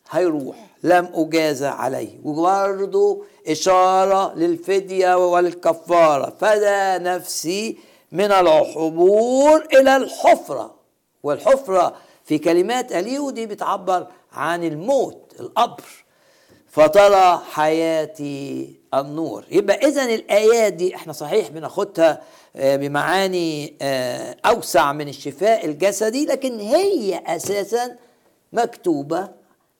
هيروح. 0.09 0.55
لم 0.83 1.09
أجازى 1.13 1.67
عليه. 1.67 2.19
وبرضه 2.23 3.23
إشارة 3.47 4.33
للفدية 4.35 5.27
والكفارة. 5.31 6.33
فدى 6.39 7.03
نفسي 7.03 7.77
من 8.11 8.31
العبور 8.31 9.67
إلى 9.73 9.95
الحفرة. 9.95 10.75
والحفرة 11.23 11.95
في 12.25 12.37
كلمات 12.37 12.91
أليو 12.91 13.29
دي 13.29 13.45
بتعبر 13.45 14.07
عن 14.33 14.63
الموت 14.63 15.35
القبر. 15.39 15.83
فترى 16.75 17.41
حياتي 17.51 18.75
النور. 18.93 19.45
يبقى 19.51 19.75
اذا 19.87 20.03
الايات 20.03 20.73
دي 20.73 20.95
إحنا 20.95 21.13
صحيح 21.13 21.49
بناخدها 21.49 22.21
آه، 22.55 22.75
بمعاني 22.75 23.73
آه، 23.81 24.37
أوسع 24.45 24.91
من 24.93 25.07
الشفاء 25.07 25.65
الجسدي 25.65 26.25
لكن 26.25 26.59
هي 26.59 27.23
أساسا 27.27 27.95
مكتوبة 28.53 29.29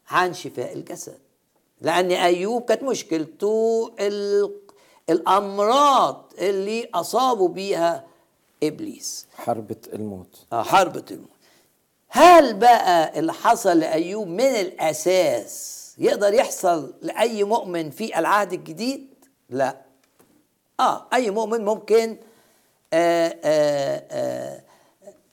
عن 0.09 0.33
شفاء 0.33 0.73
الجسد. 0.73 1.17
لأن 1.81 2.11
أيوب 2.11 2.61
كانت 2.65 2.83
مشكلته 2.83 3.91
الأمراض 5.09 6.33
اللي 6.39 6.89
أصابوا 6.93 7.47
بيها 7.49 8.03
إبليس. 8.63 9.25
حربة 9.37 9.75
الموت. 9.93 10.45
آه 10.53 10.63
حربة 10.63 11.05
الموت. 11.11 11.29
هل 12.09 12.53
بقى 12.53 13.19
اللي 13.19 13.33
حصل 13.33 13.79
لأيوب 13.79 14.27
من 14.27 14.41
الأساس 14.41 15.84
يقدر 15.97 16.33
يحصل 16.33 16.93
لأي 17.01 17.43
مؤمن 17.43 17.89
في 17.89 18.19
العهد 18.19 18.53
الجديد؟ 18.53 19.25
لا. 19.49 19.81
آه 20.79 21.07
أي 21.13 21.31
مؤمن 21.31 21.65
ممكن 21.65 22.17
آآ 22.93 23.27
آه، 23.27 23.37
آآ 23.43 24.05
آه، 24.11 24.63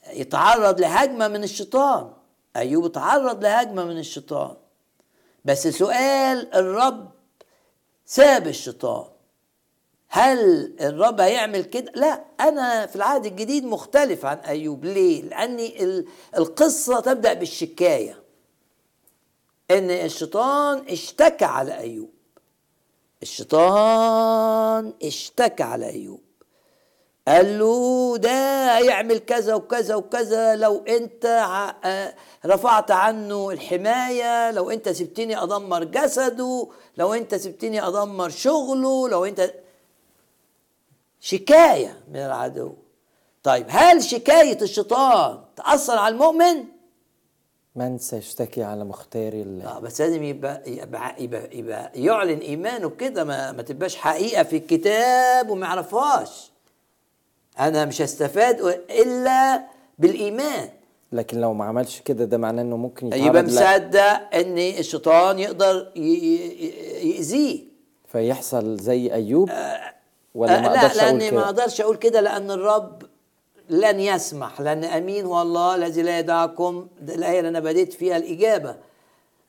آه، 0.04 0.12
يتعرض 0.12 0.80
لهجمة 0.80 1.28
من 1.28 1.44
الشيطان. 1.44 2.12
أيوب 2.56 2.92
تعرض 2.92 3.42
لهجمة 3.42 3.84
من 3.84 3.98
الشيطان. 3.98 4.56
بس 5.44 5.68
سؤال 5.68 6.54
الرب 6.54 7.10
ساب 8.06 8.46
الشيطان. 8.46 9.04
هل 10.08 10.72
الرب 10.80 11.20
هيعمل 11.20 11.64
كده؟ 11.64 11.92
لا 11.94 12.24
أنا 12.40 12.86
في 12.86 12.96
العهد 12.96 13.26
الجديد 13.26 13.64
مختلف 13.64 14.26
عن 14.26 14.36
أيوب. 14.36 14.84
ليه؟ 14.84 15.22
لأن 15.22 16.04
القصة 16.36 17.00
تبدأ 17.00 17.32
بالشكاية. 17.32 18.21
إن 19.70 19.90
الشيطان 19.90 20.84
اشتكى 20.88 21.44
على 21.44 21.78
أيوب. 21.78 22.10
الشيطان 23.22 24.92
اشتكى 25.02 25.62
على 25.62 25.86
أيوب. 25.88 26.20
قال 27.28 27.58
له 27.58 28.16
ده 28.18 28.76
هيعمل 28.78 29.18
كذا 29.18 29.54
وكذا 29.54 29.94
وكذا 29.94 30.56
لو 30.56 30.84
أنت 30.88 31.24
آه، 31.84 32.14
رفعت 32.46 32.90
عنه 32.90 33.50
الحماية 33.50 34.50
لو 34.50 34.70
أنت 34.70 34.88
سبتني 34.88 35.42
أدمر 35.42 35.84
جسده 35.84 36.68
لو 36.96 37.14
أنت 37.14 37.34
سبتني 37.34 37.86
أدمر 37.86 38.28
شغله 38.28 39.08
لو 39.08 39.24
أنت 39.24 39.54
شكاية 41.20 42.00
من 42.08 42.16
العدو. 42.16 42.74
طيب 43.42 43.66
هل 43.68 44.02
شكاية 44.02 44.62
الشيطان 44.62 45.44
تأثر 45.56 45.98
على 45.98 46.12
المؤمن؟ 46.12 46.64
من 47.76 47.98
سيشتكي 47.98 48.62
على 48.62 48.84
مختار 48.84 49.32
الله؟ 49.32 49.64
آه 49.64 49.78
بس 49.80 50.00
لازم 50.00 50.22
يبقى 50.22 50.62
يبقى, 50.66 51.14
يبقى, 51.18 51.48
يبقى 51.58 51.90
يعلن 51.94 52.38
إيمانه 52.38 52.88
بكده 52.88 53.24
ما, 53.24 53.52
ما 53.52 53.62
تبقاش 53.62 53.96
حقيقة 53.96 54.42
في 54.42 54.56
الكتاب 54.56 55.50
وما 55.50 55.66
يعرفهاش. 55.66 56.50
أنا 57.60 57.84
مش 57.84 58.02
هستفاد 58.02 58.60
إلا 58.90 59.62
بالإيمان. 59.98 60.68
لكن 61.12 61.40
لو 61.40 61.54
ما 61.54 61.64
عملش 61.64 62.00
كده 62.00 62.24
ده 62.24 62.38
معناه 62.38 62.62
إنه 62.62 62.76
ممكن 62.76 63.06
يتعرض 63.06 63.24
يبقى 63.26 63.42
مصدق 63.42 64.34
إن 64.36 64.58
الشيطان 64.58 65.38
يقدر 65.38 65.92
يأذيه. 65.96 67.60
فيحصل 68.08 68.76
زي 68.76 69.12
أيوب؟ 69.12 69.50
آه 69.50 69.92
ولا 70.34 70.60
ما 70.60 70.66
آه 70.74 70.76
أقدرش 70.78 70.96
لا 70.96 71.02
لأني 71.02 71.30
ما 71.30 71.44
أقدرش 71.44 71.80
أقول 71.80 71.96
كده 71.96 72.20
لأن 72.20 72.50
الرب 72.50 73.02
لن 73.72 74.00
يسمح 74.00 74.60
لأن 74.60 74.84
أمين 74.84 75.26
هو 75.26 75.42
الله 75.42 75.74
الذي 75.74 76.02
لا 76.02 76.18
يدعكم 76.18 76.86
الآية 77.08 77.38
اللي 77.38 77.48
أنا 77.48 77.60
بديت 77.60 77.92
فيها 77.92 78.16
الإجابة. 78.16 78.76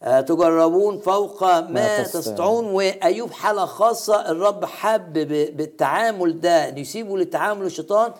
آه 0.03 0.21
تجربون 0.21 0.99
فوق 0.99 1.43
ما, 1.43 2.03
تستطيعون 2.03 2.65
وأيوب 2.65 3.31
حالة 3.31 3.65
خاصة 3.65 4.31
الرب 4.31 4.65
حب 4.65 5.13
بالتعامل 5.57 6.41
ده 6.41 6.69
أن 6.69 6.77
يسيبه 6.77 7.17
للتعامل 7.17 7.65
الشيطان 7.65 8.11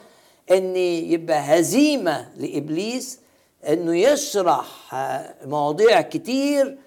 أن 0.52 0.76
يبقى 0.76 1.38
هزيمة 1.60 2.30
لإبليس 2.38 3.20
أنه 3.68 3.98
يشرح 3.98 4.94
آه، 4.96 5.36
مواضيع 5.46 6.02
كتير 6.02 6.78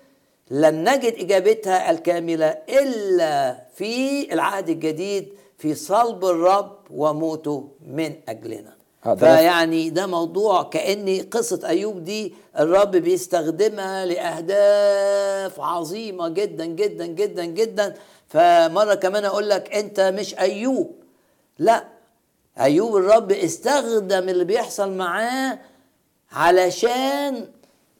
لن 0.51 0.91
نجد 0.91 1.15
إجابتها 1.19 1.91
الكاملة 1.91 2.47
إلا 2.69 3.63
في 3.75 4.33
العهد 4.33 4.69
الجديد 4.69 5.29
في 5.59 5.75
صلب 5.75 6.25
الرب 6.25 6.77
وموته 6.91 7.69
من 7.87 8.13
أجلنا. 8.29 8.76
فيعني 9.19 9.91
ده 9.91 10.07
موضوع 10.07 10.63
كأن 10.63 11.23
قصة 11.31 11.61
أيوب 11.69 12.05
دي 12.05 12.35
الرب 12.59 12.91
بيستخدمها 12.91 14.07
لأهداف 14.07 15.61
عظيمة 15.61 16.29
جدا 16.29 16.65
جدا 16.67 17.07
جدا 17.07 17.45
جدا. 17.45 17.95
فمرة 18.29 18.95
كمان 18.95 19.25
أقول 19.25 19.49
لك 19.49 19.75
أنت 19.75 20.01
مش 20.01 20.39
أيوب. 20.39 20.93
لا 21.59 21.85
أيوب 22.61 22.97
الرب 22.97 23.33
استخدم 23.33 24.29
اللي 24.29 24.45
بيحصل 24.45 24.91
معاه 24.93 25.59
علشان 26.33 27.49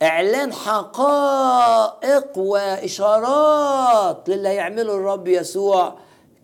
إعلان 0.03 0.53
حقائق 0.53 2.39
وإشارات 2.39 4.29
للي 4.29 4.49
هيعمله 4.49 4.95
الرب 4.97 5.29
يسوع 5.29 5.95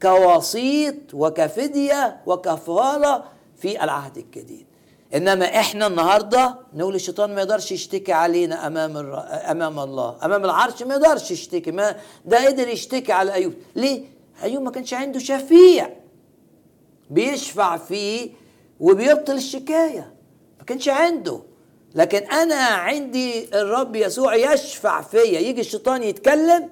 كوسيط 0.02 0.94
وكفدية 1.14 2.20
وكفارة 2.26 3.24
في 3.62 3.84
العهد 3.84 4.18
الجديد. 4.18 4.66
إنما 5.14 5.44
إحنا 5.44 5.86
النهارده 5.86 6.54
نقول 6.74 6.94
الشيطان 6.94 7.34
ما 7.34 7.40
يقدرش 7.40 7.72
يشتكي 7.72 8.12
علينا 8.12 8.66
أمام 8.66 8.96
الر... 8.96 9.22
أمام 9.50 9.78
الله 9.78 10.16
أمام 10.24 10.44
العرش 10.44 10.82
ما 10.82 10.94
يقدرش 10.94 11.30
يشتكي 11.30 11.70
ما 11.70 11.96
ده 12.24 12.46
قدر 12.46 12.68
يشتكي 12.68 13.12
على 13.12 13.32
أيوب. 13.34 13.52
ليه؟ 13.76 14.04
أيوب 14.42 14.62
ما 14.62 14.70
كانش 14.70 14.94
عنده 14.94 15.18
شفيع 15.18 15.90
بيشفع 17.10 17.76
فيه 17.76 18.30
وبيبطل 18.80 19.32
الشكاية 19.32 20.12
ما 20.58 20.64
كانش 20.64 20.88
عنده. 20.88 21.40
لكن 21.94 22.18
أنا 22.18 22.54
عندي 22.54 23.48
الرب 23.60 23.96
يسوع 23.96 24.34
يشفع 24.34 25.02
فيا 25.02 25.40
يجي 25.40 25.60
الشيطان 25.60 26.02
يتكلم 26.02 26.70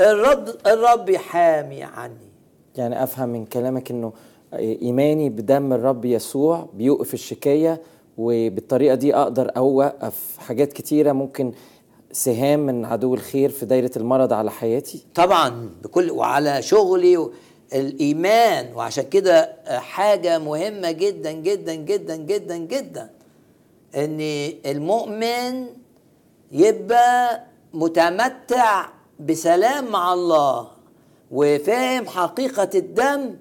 الرب 0.00 0.48
الرب 0.66 1.08
يحامي 1.08 1.82
عني. 1.82 2.28
يعني 2.76 3.02
أفهم 3.02 3.28
من 3.28 3.46
كلامك 3.46 3.90
إنه 3.90 4.12
إيماني 4.54 5.30
بدم 5.30 5.72
الرب 5.72 6.04
يسوع 6.04 6.68
بيوقف 6.74 7.14
الشكاية 7.14 7.82
وبالطريقة 8.18 8.94
دي 8.94 9.14
أقدر 9.14 9.50
أوقف 9.56 10.36
حاجات 10.38 10.72
كتيرة 10.72 11.12
ممكن 11.12 11.52
سهام 12.12 12.66
من 12.66 12.84
عدو 12.84 13.14
الخير 13.14 13.50
في 13.50 13.66
دايرة 13.66 13.90
المرض 13.96 14.32
على 14.32 14.50
حياتي. 14.50 15.04
طبعا 15.14 15.70
بكل 15.84 16.10
وعلى 16.10 16.62
شغلي 16.62 17.28
الإيمان. 17.74 18.74
وعشان 18.74 19.04
كده 19.04 19.56
حاجة 19.66 20.38
مهمة 20.38 20.90
جدا 20.90 21.32
جدا 21.32 21.74
جدا 21.74 22.16
جدا 22.16 22.56
جدا 22.56 23.10
إن 23.96 24.20
المؤمن 24.66 25.66
يبقى 26.52 27.44
متمتع 27.74 28.86
بسلام 29.20 29.90
مع 29.92 30.12
الله 30.12 30.68
وفاهم 31.30 32.06
حقيقة 32.06 32.68
الدم 32.74 33.34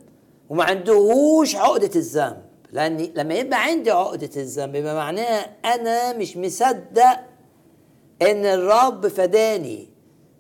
وما 0.50 0.64
عندهوش 0.64 1.56
عقدة 1.56 1.92
الذنب. 1.96 2.38
لأن 2.72 3.10
لما 3.16 3.34
يبقى 3.34 3.64
عندي 3.64 3.92
عقدة 3.92 4.30
الذنب 4.36 4.76
يبقى 4.76 4.96
معناها 4.96 5.56
أنا 5.66 6.18
مش 6.18 6.38
مصدق 6.38 7.20
إن 8.22 8.46
الرب 8.46 9.08
فداني 9.08 9.90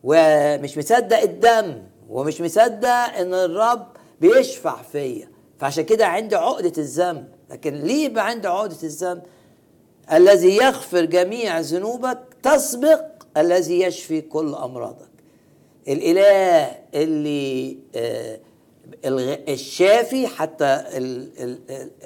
ومش 0.03 0.77
مصدق 0.77 1.19
الدم 1.19 1.83
ومش 2.09 2.41
مصدق 2.41 2.89
إن 2.89 3.33
الرب 3.33 3.87
بيشفع 4.21 4.81
فيا. 4.81 5.29
فعشان 5.59 5.83
كده 5.83 6.07
عندي 6.07 6.35
عقدة 6.35 6.73
الذنب. 6.77 7.27
لكن 7.49 7.73
ليه 7.73 8.05
يبقى 8.05 8.27
عندي 8.27 8.47
عقدة 8.47 8.77
الذنب؟ 8.83 9.21
الذي 10.13 10.55
يغفر 10.55 11.05
جميع 11.05 11.59
ذنوبك 11.59 12.19
تسبق 12.43 13.01
الذي 13.37 13.81
يشفي 13.81 14.21
كل 14.21 14.55
أمراضك. 14.55 15.09
الإله 15.87 16.71
اللي 16.93 17.77
آه 17.95 18.39
الشافي 19.05 20.27
حتى 20.27 20.83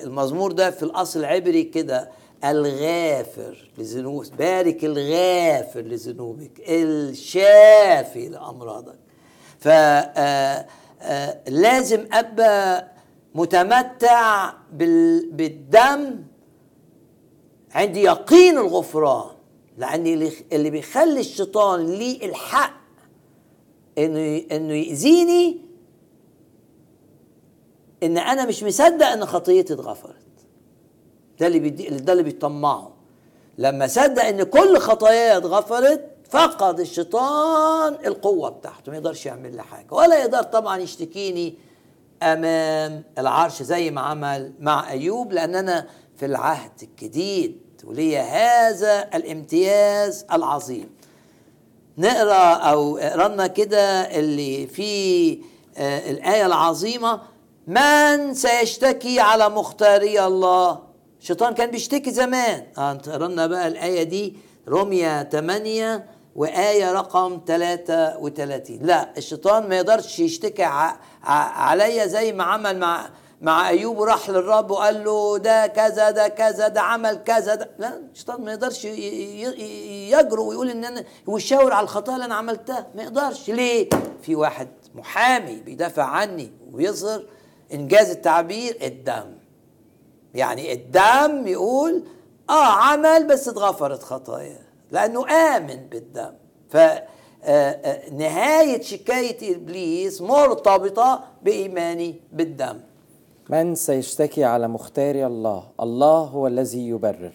المزمور 0.03 0.51
ده 0.51 0.71
في 0.71 0.83
الأصل 0.83 1.19
العبري 1.19 1.63
كده 1.63 2.09
الغافر 2.45 3.71
لذنوب 3.77 4.25
بارك 4.39 4.85
الغافر 4.85 5.81
لذنوبك 5.81 6.51
الشافي 6.69 8.29
لامراضك 8.29 8.95
فلازم 11.47 12.05
ابقى 12.13 12.87
متمتع 13.35 14.53
بالدم 15.31 16.19
عندي 17.71 18.01
يقين 18.03 18.57
الغفران 18.57 19.31
لأن 19.77 20.31
اللي 20.51 20.69
بيخلي 20.69 21.19
الشيطان 21.19 21.85
ليه 21.93 22.25
الحق 22.25 22.81
إنه 23.97 24.41
إنه 24.51 24.73
يأذيني 24.73 25.57
إن 28.03 28.17
أنا 28.17 28.45
مش 28.45 28.63
مصدق 28.63 29.07
إن 29.07 29.25
خطيتي 29.25 29.73
اتغفرت. 29.73 30.15
ده 31.39 31.47
اللي 31.47 31.59
بيدي 31.59 31.89
ده 31.89 32.11
اللي 32.13 32.23
بيطمعه. 32.23 32.93
لما 33.57 33.87
صدق 33.87 34.23
إن 34.23 34.43
كل 34.43 34.77
خطاياه 34.77 35.37
اتغفرت 35.37 36.07
فقد 36.29 36.79
الشيطان 36.79 37.97
القوة 38.05 38.49
بتاعته 38.49 38.91
ما 38.91 38.97
يقدرش 38.97 39.25
يعمل 39.25 39.55
لي 39.55 39.63
حاجة. 39.63 39.87
ولا 39.91 40.19
يقدر 40.19 40.43
طبعا 40.43 40.77
يشتكيني 40.77 41.55
أمام 42.23 43.03
العرش 43.17 43.63
زي 43.63 43.91
ما 43.91 44.01
عمل 44.01 44.53
مع 44.59 44.89
أيوب 44.91 45.33
لأن 45.33 45.55
أنا 45.55 45.87
في 46.17 46.25
العهد 46.25 46.71
الجديد 46.83 47.61
ولي 47.83 48.17
هذا 48.17 49.09
الامتياز 49.15 50.25
العظيم. 50.33 50.89
نقرأ 51.97 52.53
أو 52.53 52.97
اقرا 52.97 53.47
كده 53.47 53.79
اللي 54.19 54.67
في 54.67 55.33
آه 55.77 56.11
الآية 56.11 56.45
العظيمة 56.45 57.21
من 57.67 58.33
سيشتكي 58.33 59.19
على 59.19 59.49
مختاري 59.49 60.25
الله؟ 60.25 60.79
الشيطان 61.21 61.53
كان 61.53 61.71
بيشتكي 61.71 62.11
زمان. 62.11 62.63
آه 62.77 62.93
قرنا 62.93 63.47
بقى 63.47 63.67
الآية 63.67 64.03
دي 64.03 64.35
رمية 64.69 65.23
8 65.23 66.05
وآية 66.35 66.91
رقم 66.91 67.41
33 67.47 68.79
لا 68.81 69.09
الشيطان 69.17 69.69
ما 69.69 69.75
يقدرش 69.75 70.19
يشتكي. 70.19 70.63
عليا 71.23 72.05
زي 72.05 72.33
ما 72.33 72.43
عمل 72.43 72.79
مع 72.79 73.09
مع 73.41 73.69
أيوب 73.69 73.97
وراح 73.97 74.29
للرب 74.29 74.71
وقال 74.71 75.03
له 75.03 75.37
ده 75.37 75.67
كذا 75.67 76.11
ده 76.11 76.27
كذا 76.27 76.67
ده 76.67 76.81
عمل 76.81 77.15
كذا 77.25 77.55
ده. 77.55 77.69
لا 77.79 78.01
الشيطان 78.13 78.41
ما 78.41 78.51
يقدرش 78.51 78.85
يجرؤ 78.85 80.43
ويقول 80.43 80.69
إن 80.69 80.85
أنا 80.85 81.03
ويشاور 81.27 81.73
على 81.73 81.83
الخطايا 81.83 82.15
اللي 82.15 82.25
أنا 82.25 82.35
عملتها. 82.35 82.87
ما 82.95 83.03
يقدرش. 83.03 83.49
ليه؟ 83.49 83.89
في 84.21 84.35
واحد 84.35 84.67
محامي 84.95 85.55
بيدافع 85.55 86.03
عني 86.03 86.51
ويظهر 86.73 87.23
إنجاز 87.73 88.09
التعبير 88.09 88.77
الدم. 88.83 89.31
يعني 90.33 90.73
الدم 90.73 91.47
يقول 91.47 92.03
آه 92.49 92.71
عمل 92.71 93.27
بس 93.27 93.47
اتغفرت 93.47 94.03
خطاياه 94.03 94.61
لأنه 94.91 95.31
آمن 95.31 95.87
بالدم. 95.91 96.33
ف 96.69 96.77
نهاية 98.11 98.81
شكاية 98.81 99.55
إبليس 99.55 100.21
مرتبطة 100.21 101.23
بإيماني 101.43 102.15
بالدم. 102.33 102.79
من 103.49 103.75
سيشتكي 103.75 104.43
على 104.43 104.67
مختار 104.67 105.27
الله؟ 105.27 105.63
الله 105.79 106.19
هو 106.19 106.47
الذي 106.47 106.87
يبرر. 106.87 107.33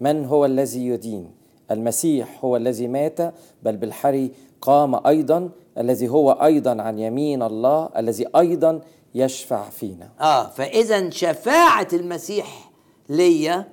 من 0.00 0.24
هو 0.24 0.44
الذي 0.44 0.86
يدين؟ 0.86 1.30
المسيح 1.70 2.44
هو 2.44 2.56
الذي 2.56 2.88
مات 2.88 3.34
بل 3.62 3.76
بالحري 3.76 4.30
قام 4.60 5.06
أيضا 5.06 5.50
الذي 5.78 6.08
هو 6.08 6.32
أيضا 6.32 6.82
عن 6.82 6.98
يمين 6.98 7.42
الله 7.42 7.88
الذي 7.96 8.26
أيضا 8.36 8.80
يشفع 9.14 9.70
فينا. 9.70 10.10
آه 10.20 10.48
فاذا 10.48 11.10
شفاعة 11.10 11.88
المسيح 11.92 12.70
ليا 13.08 13.68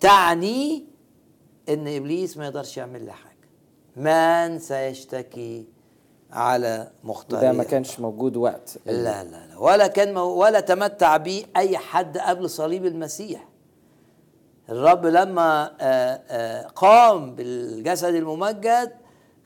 تعني 0.00 0.84
إن 1.68 1.88
إبليس 1.96 2.36
ما 2.36 2.44
يقدرش 2.44 2.76
يعمل 2.76 3.04
لي 3.04 3.12
حاجة. 3.12 3.34
من 3.96 4.58
سيشتكي 4.58 5.66
على 6.32 6.90
مختار 7.04 7.40
ده 7.40 7.52
ما 7.52 7.64
كانش 7.64 8.00
موجود 8.00 8.36
وقت. 8.36 8.78
لا 8.86 9.24
لا 9.24 9.46
لا. 9.46 9.58
ولا 9.58 9.86
كان 9.86 10.14
مو 10.14 10.20
ولا 10.20 10.60
تمتع 10.60 11.16
به 11.16 11.44
أي 11.56 11.78
حد 11.78 12.18
قبل 12.18 12.50
صليب 12.50 12.86
المسيح. 12.86 13.48
الرب 14.68 15.06
لما 15.06 15.76
آآ 15.80 16.22
آآ 16.28 16.66
قام 16.68 17.34
بالجسد 17.34 18.14
الممجد 18.14 18.92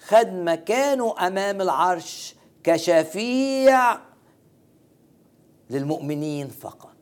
خد 0.01 0.27
مكانه 0.33 1.15
أمام 1.27 1.61
العرش 1.61 2.35
كشفيع 2.65 4.08
للمؤمنين 5.71 6.49
فقط. 6.49 6.95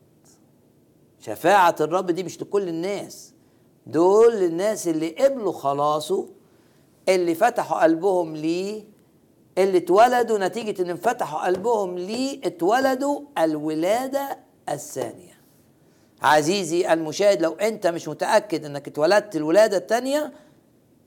شفاعة 1.19 1.75
الرب 1.81 2.11
دي 2.11 2.23
مش 2.23 2.41
لكل 2.41 2.67
الناس. 2.69 3.33
دول 3.87 4.35
للناس 4.35 4.87
اللي 4.87 5.09
قبلوا 5.09 5.51
خلاصه 5.51 6.29
اللي 7.09 7.35
فتحوا 7.35 7.83
قلبهم 7.83 8.35
ليه 8.35 8.83
اللي 9.57 9.77
اتولدوا 9.77 10.37
نتيجة 10.37 10.81
إن 10.81 10.95
فتحوا 10.95 11.45
قلبهم 11.45 11.97
ليه 11.97 12.41
اتولدوا 12.43 13.21
الولادة 13.37 14.39
الثانية. 14.69 15.37
عزيزي 16.21 16.93
المشاهد 16.93 17.41
لو 17.41 17.51
أنت 17.51 17.87
مش 17.87 18.07
متأكد 18.07 18.65
إنك 18.65 18.87
اتولدت 18.87 19.35
الولادة 19.35 19.77
الثانية 19.77 20.33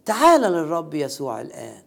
تعال 0.04 0.40
للرب 0.40 0.94
يسوع 0.94 1.40
الآن. 1.40 1.82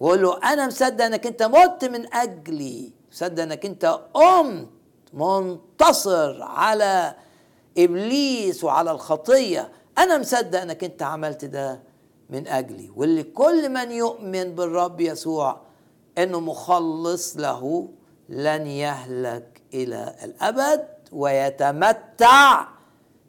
وقول 0.00 0.22
له 0.22 0.38
أنا 0.52 0.66
مصدق 0.66 1.04
إنك 1.04 1.26
أنت 1.26 1.42
مت 1.42 1.84
من 1.84 2.14
أجلي. 2.14 2.92
مصدق 3.14 3.42
انك 3.42 3.66
انت 3.66 4.00
قمت 4.14 4.68
منتصر 5.12 6.42
على 6.42 7.14
إبليس 7.78 8.64
وعلى 8.64 8.90
الخطية. 8.90 9.72
أنا 9.98 10.18
مصدق 10.18 10.60
انك 10.60 10.84
انت 10.84 11.02
عملت 11.02 11.44
ده 11.44 11.82
من 12.30 12.48
أجلي. 12.48 12.90
واللي 12.96 13.22
كل 13.22 13.68
من 13.68 13.92
يؤمن 13.92 14.54
بالرب 14.54 15.00
يسوع 15.00 15.60
إنه 16.18 16.40
مخلص 16.40 17.36
له 17.36 17.88
لن 18.28 18.66
يهلك 18.66 19.62
إلى 19.74 20.14
الأبد 20.24 20.88
ويتمتع 21.12 22.66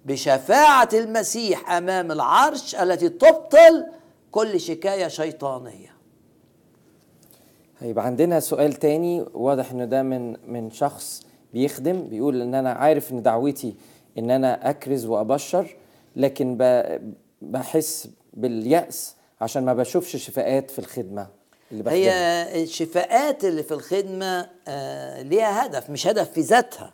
بشفاعة 0.06 0.90
المسيح 0.94 1.72
أمام 1.72 2.12
العرش 2.12 2.76
التي 2.76 3.10
تبطل 3.10 3.86
كل 4.32 4.60
شكاية 4.60 5.08
شيطانية. 5.08 5.95
هيبقى 7.86 8.06
عندنا 8.06 8.40
سؤال 8.40 8.74
تاني 8.74 9.26
واضح 9.34 9.72
إنه 9.72 9.86
ده 9.86 10.04
من 10.04 10.36
من 10.52 10.72
شخص 10.72 11.22
بيخدم 11.54 12.08
بيقول 12.08 12.42
إن 12.42 12.56
أنا 12.56 12.72
عارف 12.72 13.12
إن 13.12 13.22
دعوتي 13.22 13.76
إن 14.18 14.32
أنا 14.32 14.70
أكرز 14.70 15.06
وأبشر 15.06 15.76
لكن 16.16 16.58
بحس 17.42 18.08
باليأس 18.34 19.16
عشان 19.42 19.66
ما 19.66 19.74
بشوفش 19.74 20.16
شفاءات 20.16 20.72
في 20.72 20.80
الخدمة 20.80 21.28
اللي 21.72 21.84
بخدمها. 21.84 22.00
هي 22.54 22.64
الشفاءات 22.64 23.46
اللي 23.46 23.64
في 23.64 23.74
الخدمة 23.74 24.50
آه 24.68 25.22
ليها 25.22 25.66
هدف 25.66 25.90
مش 25.90 26.08
هدف 26.08 26.32
في 26.32 26.42
ذاتها 26.42 26.94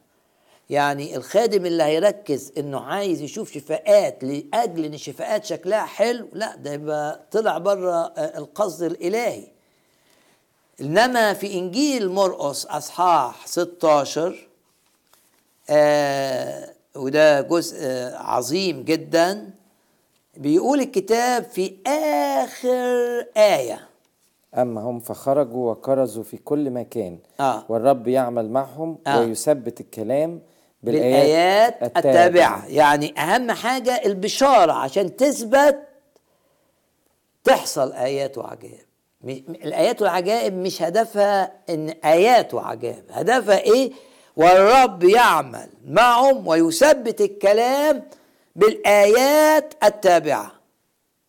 يعني 0.69 1.15
الخادم 1.15 1.65
اللي 1.65 1.83
هيركز 1.83 2.51
إنه 2.57 2.79
عايز 2.79 3.21
يشوف 3.21 3.51
شفاءات 3.51 4.23
لأجل 4.23 4.85
إن 4.85 4.93
الشفاءات 4.93 5.45
شكلها 5.45 5.85
حلو 5.85 6.27
لا 6.33 6.55
ده 6.55 6.73
يبقى 6.73 7.19
طلع 7.31 7.57
بره 7.57 8.05
القصد 8.17 8.83
الإلهي 8.83 9.43
إنما 10.81 11.33
في 11.33 11.53
إنجيل 11.53 12.09
مرقس 12.11 12.65
أصحاح 12.65 13.47
16 13.47 14.47
آه 15.69 16.69
وده 16.95 17.41
جزء 17.41 17.77
آه 17.81 18.15
عظيم 18.17 18.83
جدا 18.83 19.49
بيقول 20.37 20.79
الكتاب 20.79 21.43
في 21.43 21.75
آخر 21.87 23.25
آية. 23.37 23.87
اما 24.57 24.81
هم 24.81 24.99
فخرجوا 24.99 25.71
وكرزوا 25.71 26.23
في 26.23 26.37
كل 26.37 26.69
مكان. 26.69 27.19
آه. 27.39 27.65
والرب 27.69 28.07
يعمل 28.07 28.49
معهم 28.49 28.97
آه. 29.07 29.19
ويثبت 29.19 29.81
الكلام 29.81 30.41
بالآيات, 30.83 31.73
بالآيات 31.73 31.97
التابعة. 31.97 32.67
يعني 32.67 33.19
أهم 33.19 33.51
حاجة 33.51 34.01
البشارة 34.05 34.71
عشان 34.73 35.15
تثبت 35.15 35.79
تحصل 37.43 37.93
آيات 37.93 38.37
وعجائب. 38.37 38.85
الآيات 39.25 40.01
والعجائب 40.01 40.53
مش 40.53 40.81
هدفها 40.81 41.51
إن 41.69 41.89
آيات 41.89 42.53
وعجائب 42.53 43.03
هدفها 43.11 43.59
إيه؟ 43.59 43.91
والرب 44.35 45.03
يعمل 45.03 45.69
معهم 45.87 46.47
ويثبت 46.47 47.21
الكلام 47.21 48.03
بالآيات 48.55 49.73
التابعة. 49.83 50.51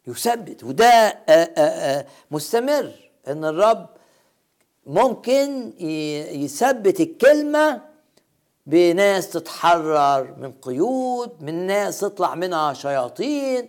يثبت 0.07 0.65
وده 0.65 0.85
آآ 0.85 1.49
آآ 1.59 2.07
مستمر. 2.31 2.93
إن 3.29 3.45
الرب 3.45 3.87
ممكن 4.87 5.73
يثبت 6.33 7.01
الكلمة 7.01 7.81
بناس 8.67 9.31
تتحرر 9.31 10.35
من 10.39 10.53
قيود 10.53 11.31
من 11.41 11.67
ناس 11.67 12.01
تطلع 12.01 12.35
منها 12.35 12.73
شياطين 12.73 13.69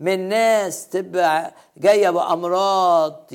من 0.00 0.28
ناس 0.28 0.88
تبقى 0.88 1.54
جاية 1.76 2.10
بأمراض 2.10 3.26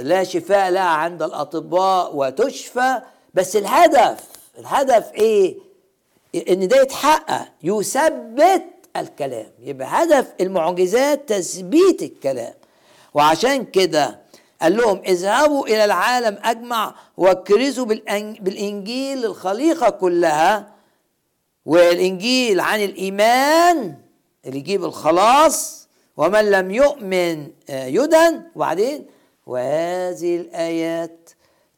لا 0.00 0.24
شفاء 0.24 0.70
لها 0.70 0.82
عند 0.82 1.22
الأطباء 1.22 2.16
وتشفى. 2.16 3.00
بس 3.34 3.56
الهدف 3.56 4.20
الهدف 4.58 5.12
إيه؟ 5.14 5.56
إن 6.48 6.68
ده 6.68 6.82
يتحقق 6.82 7.48
يثبت 7.62 8.62
الكلام. 8.96 9.50
يبقى 9.60 9.88
هدف 9.90 10.26
المعجزات 10.40 11.28
تثبيت 11.28 12.02
الكلام. 12.02 12.54
وعشان 13.14 13.64
كده 13.64 14.18
قال 14.62 14.76
لهم 14.76 15.02
اذهبوا 15.06 15.66
إلى 15.66 15.84
العالم 15.84 16.38
أجمع 16.44 16.94
وأكرزوا 17.16 17.84
بالإنجيل 18.40 19.18
للخليقة 19.18 19.90
كلها. 19.90 20.72
والإنجيل 21.66 22.60
عن 22.60 22.80
الإيمان 22.84 23.94
اللي 24.46 24.58
يجيب 24.58 24.84
الخلاص 24.84 25.88
ومن 26.16 26.50
لم 26.50 26.70
يؤمن 26.70 27.50
يدن 27.68 28.42
وبعدين 28.54 29.06
وهذه 29.46 30.36
الآيات 30.36 31.30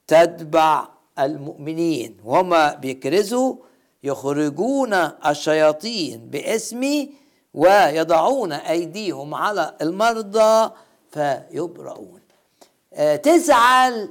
تتبع 0.06 0.88
المؤمنين. 1.18 2.16
وهما 2.24 2.74
بيكرزوا 2.74 3.56
يخرجون 4.04 4.94
الشياطين 5.26 6.30
باسمي 6.30 7.14
ويضعون 7.54 8.52
أيديهم 8.52 9.34
على 9.34 9.74
المرضى 9.82 10.70
فيبرؤون. 11.10 12.20
آه، 12.94 13.16
تزعل. 13.16 14.10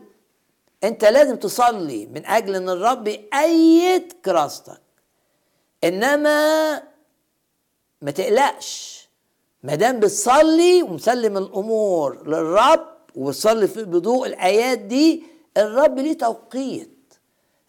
أنت 0.83 1.05
لازم 1.05 1.35
تصلي 1.35 2.05
من 2.05 2.25
أجل 2.25 2.55
إن 2.55 2.69
الرب 2.69 3.07
يأيد 3.07 4.13
كراستك 4.25 4.81
إنما 5.83 6.81
ما 8.01 8.12
تقلقش. 8.12 8.97
ما 9.63 9.75
دام 9.75 9.99
بتصلي 9.99 10.83
ومسلم 10.83 11.38
الأمور 11.38 12.27
للرب 12.27 12.88
وبتصلي 13.15 13.67
في 13.67 13.83
بضوء 13.83 14.27
الآيات 14.27 14.79
دي 14.79 15.23
الرب 15.57 15.99
ليه 15.99 16.17
توقيت. 16.17 17.13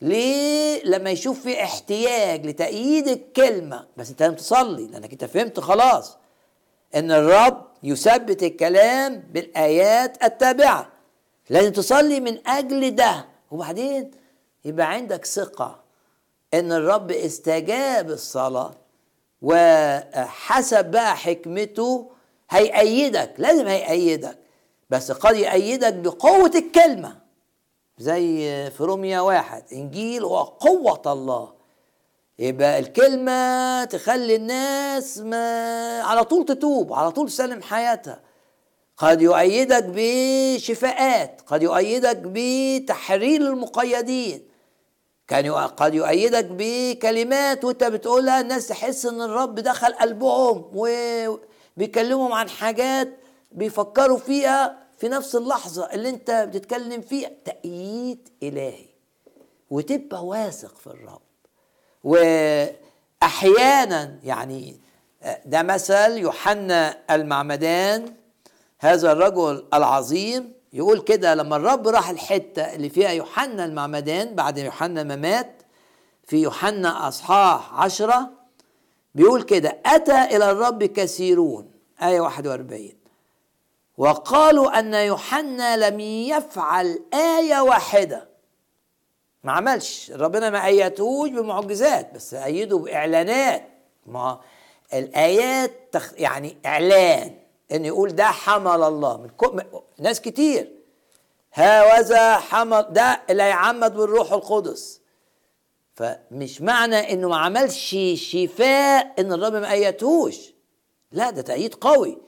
ليه 0.03 0.83
لما 0.85 1.11
يشوف 1.11 1.41
في 1.41 1.63
احتياج 1.63 2.47
لتأييد 2.47 3.09
الكلمة؟ 3.09 3.87
بس 3.97 4.11
انت 4.11 4.23
لازم 4.23 4.35
تصلي 4.35 4.87
لأنك 4.87 5.13
انت 5.13 5.25
فهمت 5.25 5.61
خلاص. 5.61 6.17
إن 6.95 7.11
الرب 7.13 7.67
يثبت 7.83 8.43
الكلام 8.43 9.19
بالآيات 9.33 10.25
التابعة. 10.25 10.93
لازم 11.51 11.73
تصلي 11.73 12.21
من 12.21 12.49
أجل 12.49 12.95
ده. 12.95 13.25
وبعدين 13.51 14.11
يبقى 14.65 14.93
عندك 14.93 15.25
ثقة 15.25 15.81
إن 16.55 16.73
الرب 16.73 17.11
استجاب 17.11 18.11
الصلاة 18.11 18.75
وحسب 19.43 20.91
بقى 20.91 21.17
حكمته 21.17 22.11
هيأيدك 22.51 23.35
لازم 23.39 23.67
هيأيدك. 23.67 24.39
بس 24.91 25.13
قد 25.13 25.37
يأيدك 25.37 25.95
بقوة 25.95 26.53
الكلمة. 26.55 27.17
زي 27.99 28.37
في 28.71 28.85
روميا 28.85 29.21
واحد 29.21 29.63
إنجيل 29.73 30.25
هو 30.25 30.43
قوة 30.43 31.03
الله. 31.07 31.53
يبقى 32.39 32.79
الكلمة 32.79 33.85
تخلي 33.85 34.37
الناس 34.37 35.19
ما 35.19 36.01
على 36.03 36.25
طول 36.25 36.45
تتوب 36.45 36.93
على 36.93 37.11
طول 37.11 37.29
تسلم 37.29 37.63
حياتها. 37.63 38.21
قد 38.97 39.23
يؤيدك 39.23 39.85
بشفاءات 39.95 41.41
قد 41.47 41.63
يؤيدك 41.63 42.17
بتحرير 42.25 43.41
المقيدين. 43.41 44.48
كان 45.29 45.51
قد 45.53 45.95
يؤيدك 45.95 46.47
بكلمات 46.51 47.65
وانت 47.65 47.85
بتقولها 47.85 48.41
الناس 48.41 48.67
تحس 48.69 49.07
إن 49.07 49.23
الرب 49.23 49.55
دخل 49.55 49.93
قلبهم 49.95 50.71
وبيكلمهم 50.75 52.33
عن 52.33 52.49
حاجات 52.49 53.09
بيفكروا 53.53 54.19
فيها 54.19 54.79
في 54.99 55.09
نفس 55.09 55.37
اللحظة 55.37 55.85
اللي 55.93 56.09
انت 56.09 56.31
بتتكلم 56.31 57.01
فيها. 57.01 57.31
تأييد 57.45 58.29
إلهي 58.43 58.87
وتبقى 59.71 60.27
واثق 60.27 60.75
في 60.79 60.87
الرب. 60.87 61.21
وأحيانا 63.23 64.19
يعني 64.25 64.81
ده 65.47 65.63
مثل 65.63 66.17
يوحنا 66.19 66.99
المعمدان 67.11 68.15
هذا 68.79 69.13
الرجل 69.13 69.67
العظيم 69.75 70.53
يقول 70.73 71.01
كده 71.01 71.35
لما 71.35 71.57
الرب 71.57 71.89
راح 71.89 72.11
الحتة 72.11 72.63
اللي 72.75 72.89
فيها 72.89 73.11
يوحنا 73.11 73.65
المعمدان 73.65 74.35
بعد 74.35 74.59
يوحنا 74.59 75.03
ما 75.03 75.17
مات 75.17 75.63
في 76.27 76.37
يوحنا 76.43 77.09
أصحاح 77.09 77.75
عشرة 77.75 78.31
بيقول 79.15 79.43
كده 79.43 79.79
أتى 79.87 80.25
إلى 80.37 80.51
الرب 80.51 80.85
كثيرون 80.85 81.71
آية 82.03 82.21
41 82.21 82.93
وقالوا 83.97 84.79
أن 84.79 84.95
يوحنا 84.95 85.77
لم 85.77 86.01
يفعل 86.01 86.99
آية 87.15 87.61
واحدة. 87.61 88.29
ما 89.45 89.53
عملش. 89.53 90.11
ربنا 90.11 90.51
ما 90.51 90.67
أيتهوش 90.67 91.31
بمعجزات 91.31 92.15
بس 92.15 92.35
أيده 92.35 92.79
بإعلانات. 92.79 93.69
ما 94.07 94.41
الآيات 94.95 95.73
تخ 95.93 96.13
يعني 96.17 96.57
إعلان. 96.67 97.37
إن 97.73 97.85
يقول 97.85 98.17
ده 98.17 98.25
حمل 98.25 98.83
الله. 98.83 99.17
من. 99.17 99.63
ناس 99.99 100.21
كتير. 100.21 100.73
هذا 101.53 102.37
حمل 102.37 102.87
ده 102.91 103.23
اللي 103.31 103.43
هيعمد 103.43 103.95
بالروح 103.95 104.33
القدس. 104.33 105.01
فمش 105.95 106.61
معنى 106.61 107.13
إنه 107.13 107.29
ما 107.29 107.37
عملش 107.37 107.97
شفاء 108.15 109.15
إن 109.19 109.33
الرب 109.33 109.53
ما 109.53 109.73
ايتهوش 109.73 110.37
لا 111.13 111.31
ده 111.31 111.43
تأييد 111.43 111.75
قوي. 111.75 112.19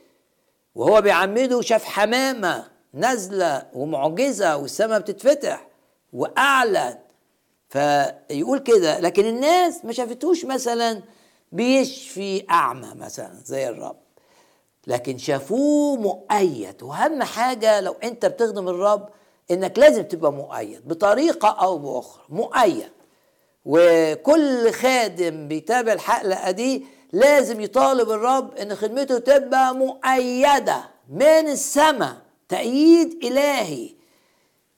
وهو 0.74 1.00
بيعمده 1.00 1.61
شاف 1.61 1.85
حمامة 1.85 2.70
نازلة 2.92 3.66
ومعجزة 3.74 4.57
والسماء 4.57 5.00
بتتفتح 5.00 5.66
وأعلن. 6.12 6.98
فيقول 7.68 8.59
كده 8.59 9.00
لكن 9.00 9.24
الناس 9.24 9.85
ما 9.85 9.92
شافتوش 9.92 10.44
مثلا 10.44 11.03
بيشفي 11.53 12.46
أعمى 12.50 12.94
مثلا 12.96 13.35
زي 13.44 13.68
الرب. 13.68 13.99
لكن 14.90 15.18
شافوه 15.18 15.96
مؤيد. 15.96 16.83
وأهم 16.83 17.22
حاجة 17.22 17.81
لو 17.81 17.96
أنت 18.05 18.26
بتخدم 18.26 18.68
الرب 18.68 19.09
إنك 19.50 19.79
لازم 19.79 20.03
تبقى 20.03 20.33
مؤيد 20.33 20.88
بطريقة 20.88 21.48
أو 21.48 21.79
بأخرى. 21.79 22.22
مؤيد. 22.29 22.90
وكل 23.64 24.72
خادم 24.72 25.48
بيتابع 25.48 25.92
الحلقة 25.92 26.50
دي 26.50 26.87
لازم 27.12 27.61
يطالب 27.61 28.11
الرب 28.11 28.55
إن 28.55 28.74
خدمته 28.74 29.18
تبقى 29.18 29.74
مؤيدة 29.74 30.85
من 31.11 31.48
السماء. 31.48 32.16
تأييد 32.48 33.24
إلهي. 33.24 33.94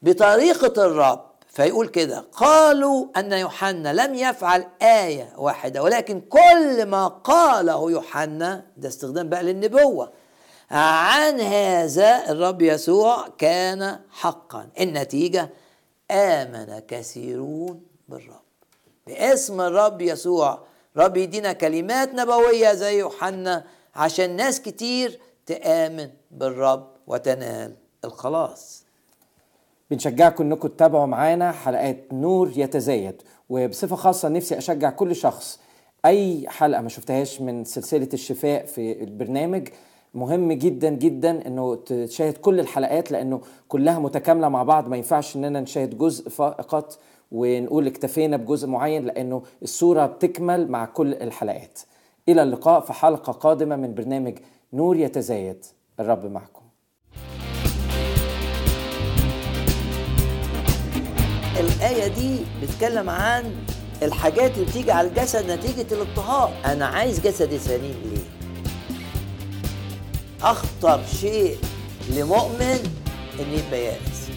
بطريقة 0.02 0.86
الرب 0.86 1.31
فيقول 1.52 1.88
كده 1.88 2.24
قالوا 2.32 3.06
أن 3.16 3.32
يوحنا 3.32 3.92
لم 3.92 4.14
يفعل 4.14 4.66
آية 4.82 5.32
واحدة 5.38 5.82
ولكن 5.82 6.20
كل 6.20 6.86
ما 6.86 7.08
قاله 7.08 7.90
يوحنا 7.90 8.64
ده 8.76 8.88
استخدام 8.88 9.28
بقى 9.28 9.42
للنبوة 9.42 10.12
عن 10.70 11.40
هذا 11.40 12.30
الرب 12.30 12.62
يسوع 12.62 13.28
كان 13.38 13.98
حقا. 14.10 14.68
النتيجة 14.80 15.50
آمن 16.10 16.78
كثيرون 16.78 17.82
بالرب. 18.08 18.42
باسم 19.06 19.60
الرب 19.60 20.00
يسوع 20.02 20.66
رب 20.96 21.16
يدينا 21.16 21.52
كلمات 21.52 22.14
نبوية 22.14 22.72
زي 22.72 22.98
يوحنا 22.98 23.64
عشان 23.94 24.36
ناس 24.36 24.60
كتير 24.60 25.20
تآمن 25.46 26.10
بالرب 26.30 26.88
وتنال 27.06 27.76
الخلاص. 28.04 28.81
بنشجعكم 29.92 30.44
إنكم 30.44 30.68
تتابعوا 30.68 31.06
معانا 31.06 31.52
حلقات 31.52 32.12
نور 32.12 32.52
يتزايد. 32.56 33.22
وبصفة 33.48 33.96
خاصة 33.96 34.28
نفسي 34.28 34.58
أشجع 34.58 34.90
كل 34.90 35.16
شخص 35.16 35.60
أي 36.04 36.48
حلقة 36.48 36.82
ما 36.82 36.88
شفتهاش 36.88 37.40
من 37.40 37.64
سلسلة 37.64 38.08
الشفاء 38.14 38.64
في 38.64 39.02
البرنامج. 39.02 39.68
مهم 40.14 40.52
جدا 40.52 40.90
جدا 40.90 41.46
إنه 41.46 41.74
تشاهد 41.74 42.32
كل 42.32 42.60
الحلقات 42.60 43.12
لأنه 43.12 43.40
كلها 43.68 43.98
متكاملة 43.98 44.48
مع 44.48 44.62
بعض. 44.62 44.88
ما 44.88 44.96
ينفعش 44.96 45.36
إننا 45.36 45.60
نشاهد 45.60 45.98
جزء 45.98 46.28
فقط 46.28 46.98
ونقول 47.32 47.86
اكتفينا 47.86 48.36
بجزء 48.36 48.68
معين 48.68 49.04
لأنه 49.04 49.42
الصورة 49.62 50.06
بتكمل 50.06 50.70
مع 50.70 50.84
كل 50.84 51.14
الحلقات. 51.14 51.78
إلى 52.28 52.42
اللقاء 52.42 52.80
في 52.80 52.92
حلقة 52.92 53.32
قادمة 53.32 53.76
من 53.76 53.94
برنامج 53.94 54.38
نور 54.72 54.96
يتزايد. 54.96 55.64
الرب 56.00 56.26
معكم. 56.26 56.61
الآية 61.62 62.06
دي 62.06 62.36
بتتكلم 62.62 63.10
عن 63.10 63.54
الحاجات 64.02 64.54
اللي 64.54 64.66
بتيجي 64.66 64.92
على 64.92 65.08
الجسد 65.08 65.50
نتيجة 65.50 65.86
الاضطهاد. 65.92 66.50
أنا 66.64 66.86
عايز 66.86 67.20
جسدي 67.20 67.58
سليم 67.58 67.94
ليه؟ 68.04 68.22
أخطر 70.42 71.00
شيء 71.20 71.56
لمؤمن 72.10 72.78
إن 73.40 73.52
يبقى 73.52 73.84
يائس. 73.84 74.28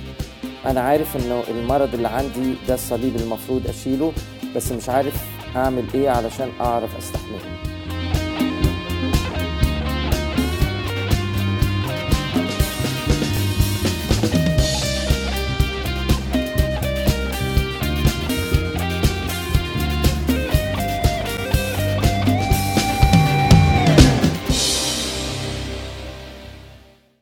أنا 0.65 0.81
عارف 0.81 1.15
إنه 1.15 1.43
المرض 1.47 1.93
اللي 1.93 2.07
عندي 2.07 2.55
ده 2.67 2.73
الصليب 2.73 3.15
المفروض 3.15 3.67
أشيله 3.67 4.13
بس 4.55 4.71
مش 4.71 4.89
عارف 4.89 5.13
أعمل 5.55 5.85
إيه 5.93 6.09
علشان 6.09 6.49
أعرف 6.61 6.97
أستحمله. 6.97 7.74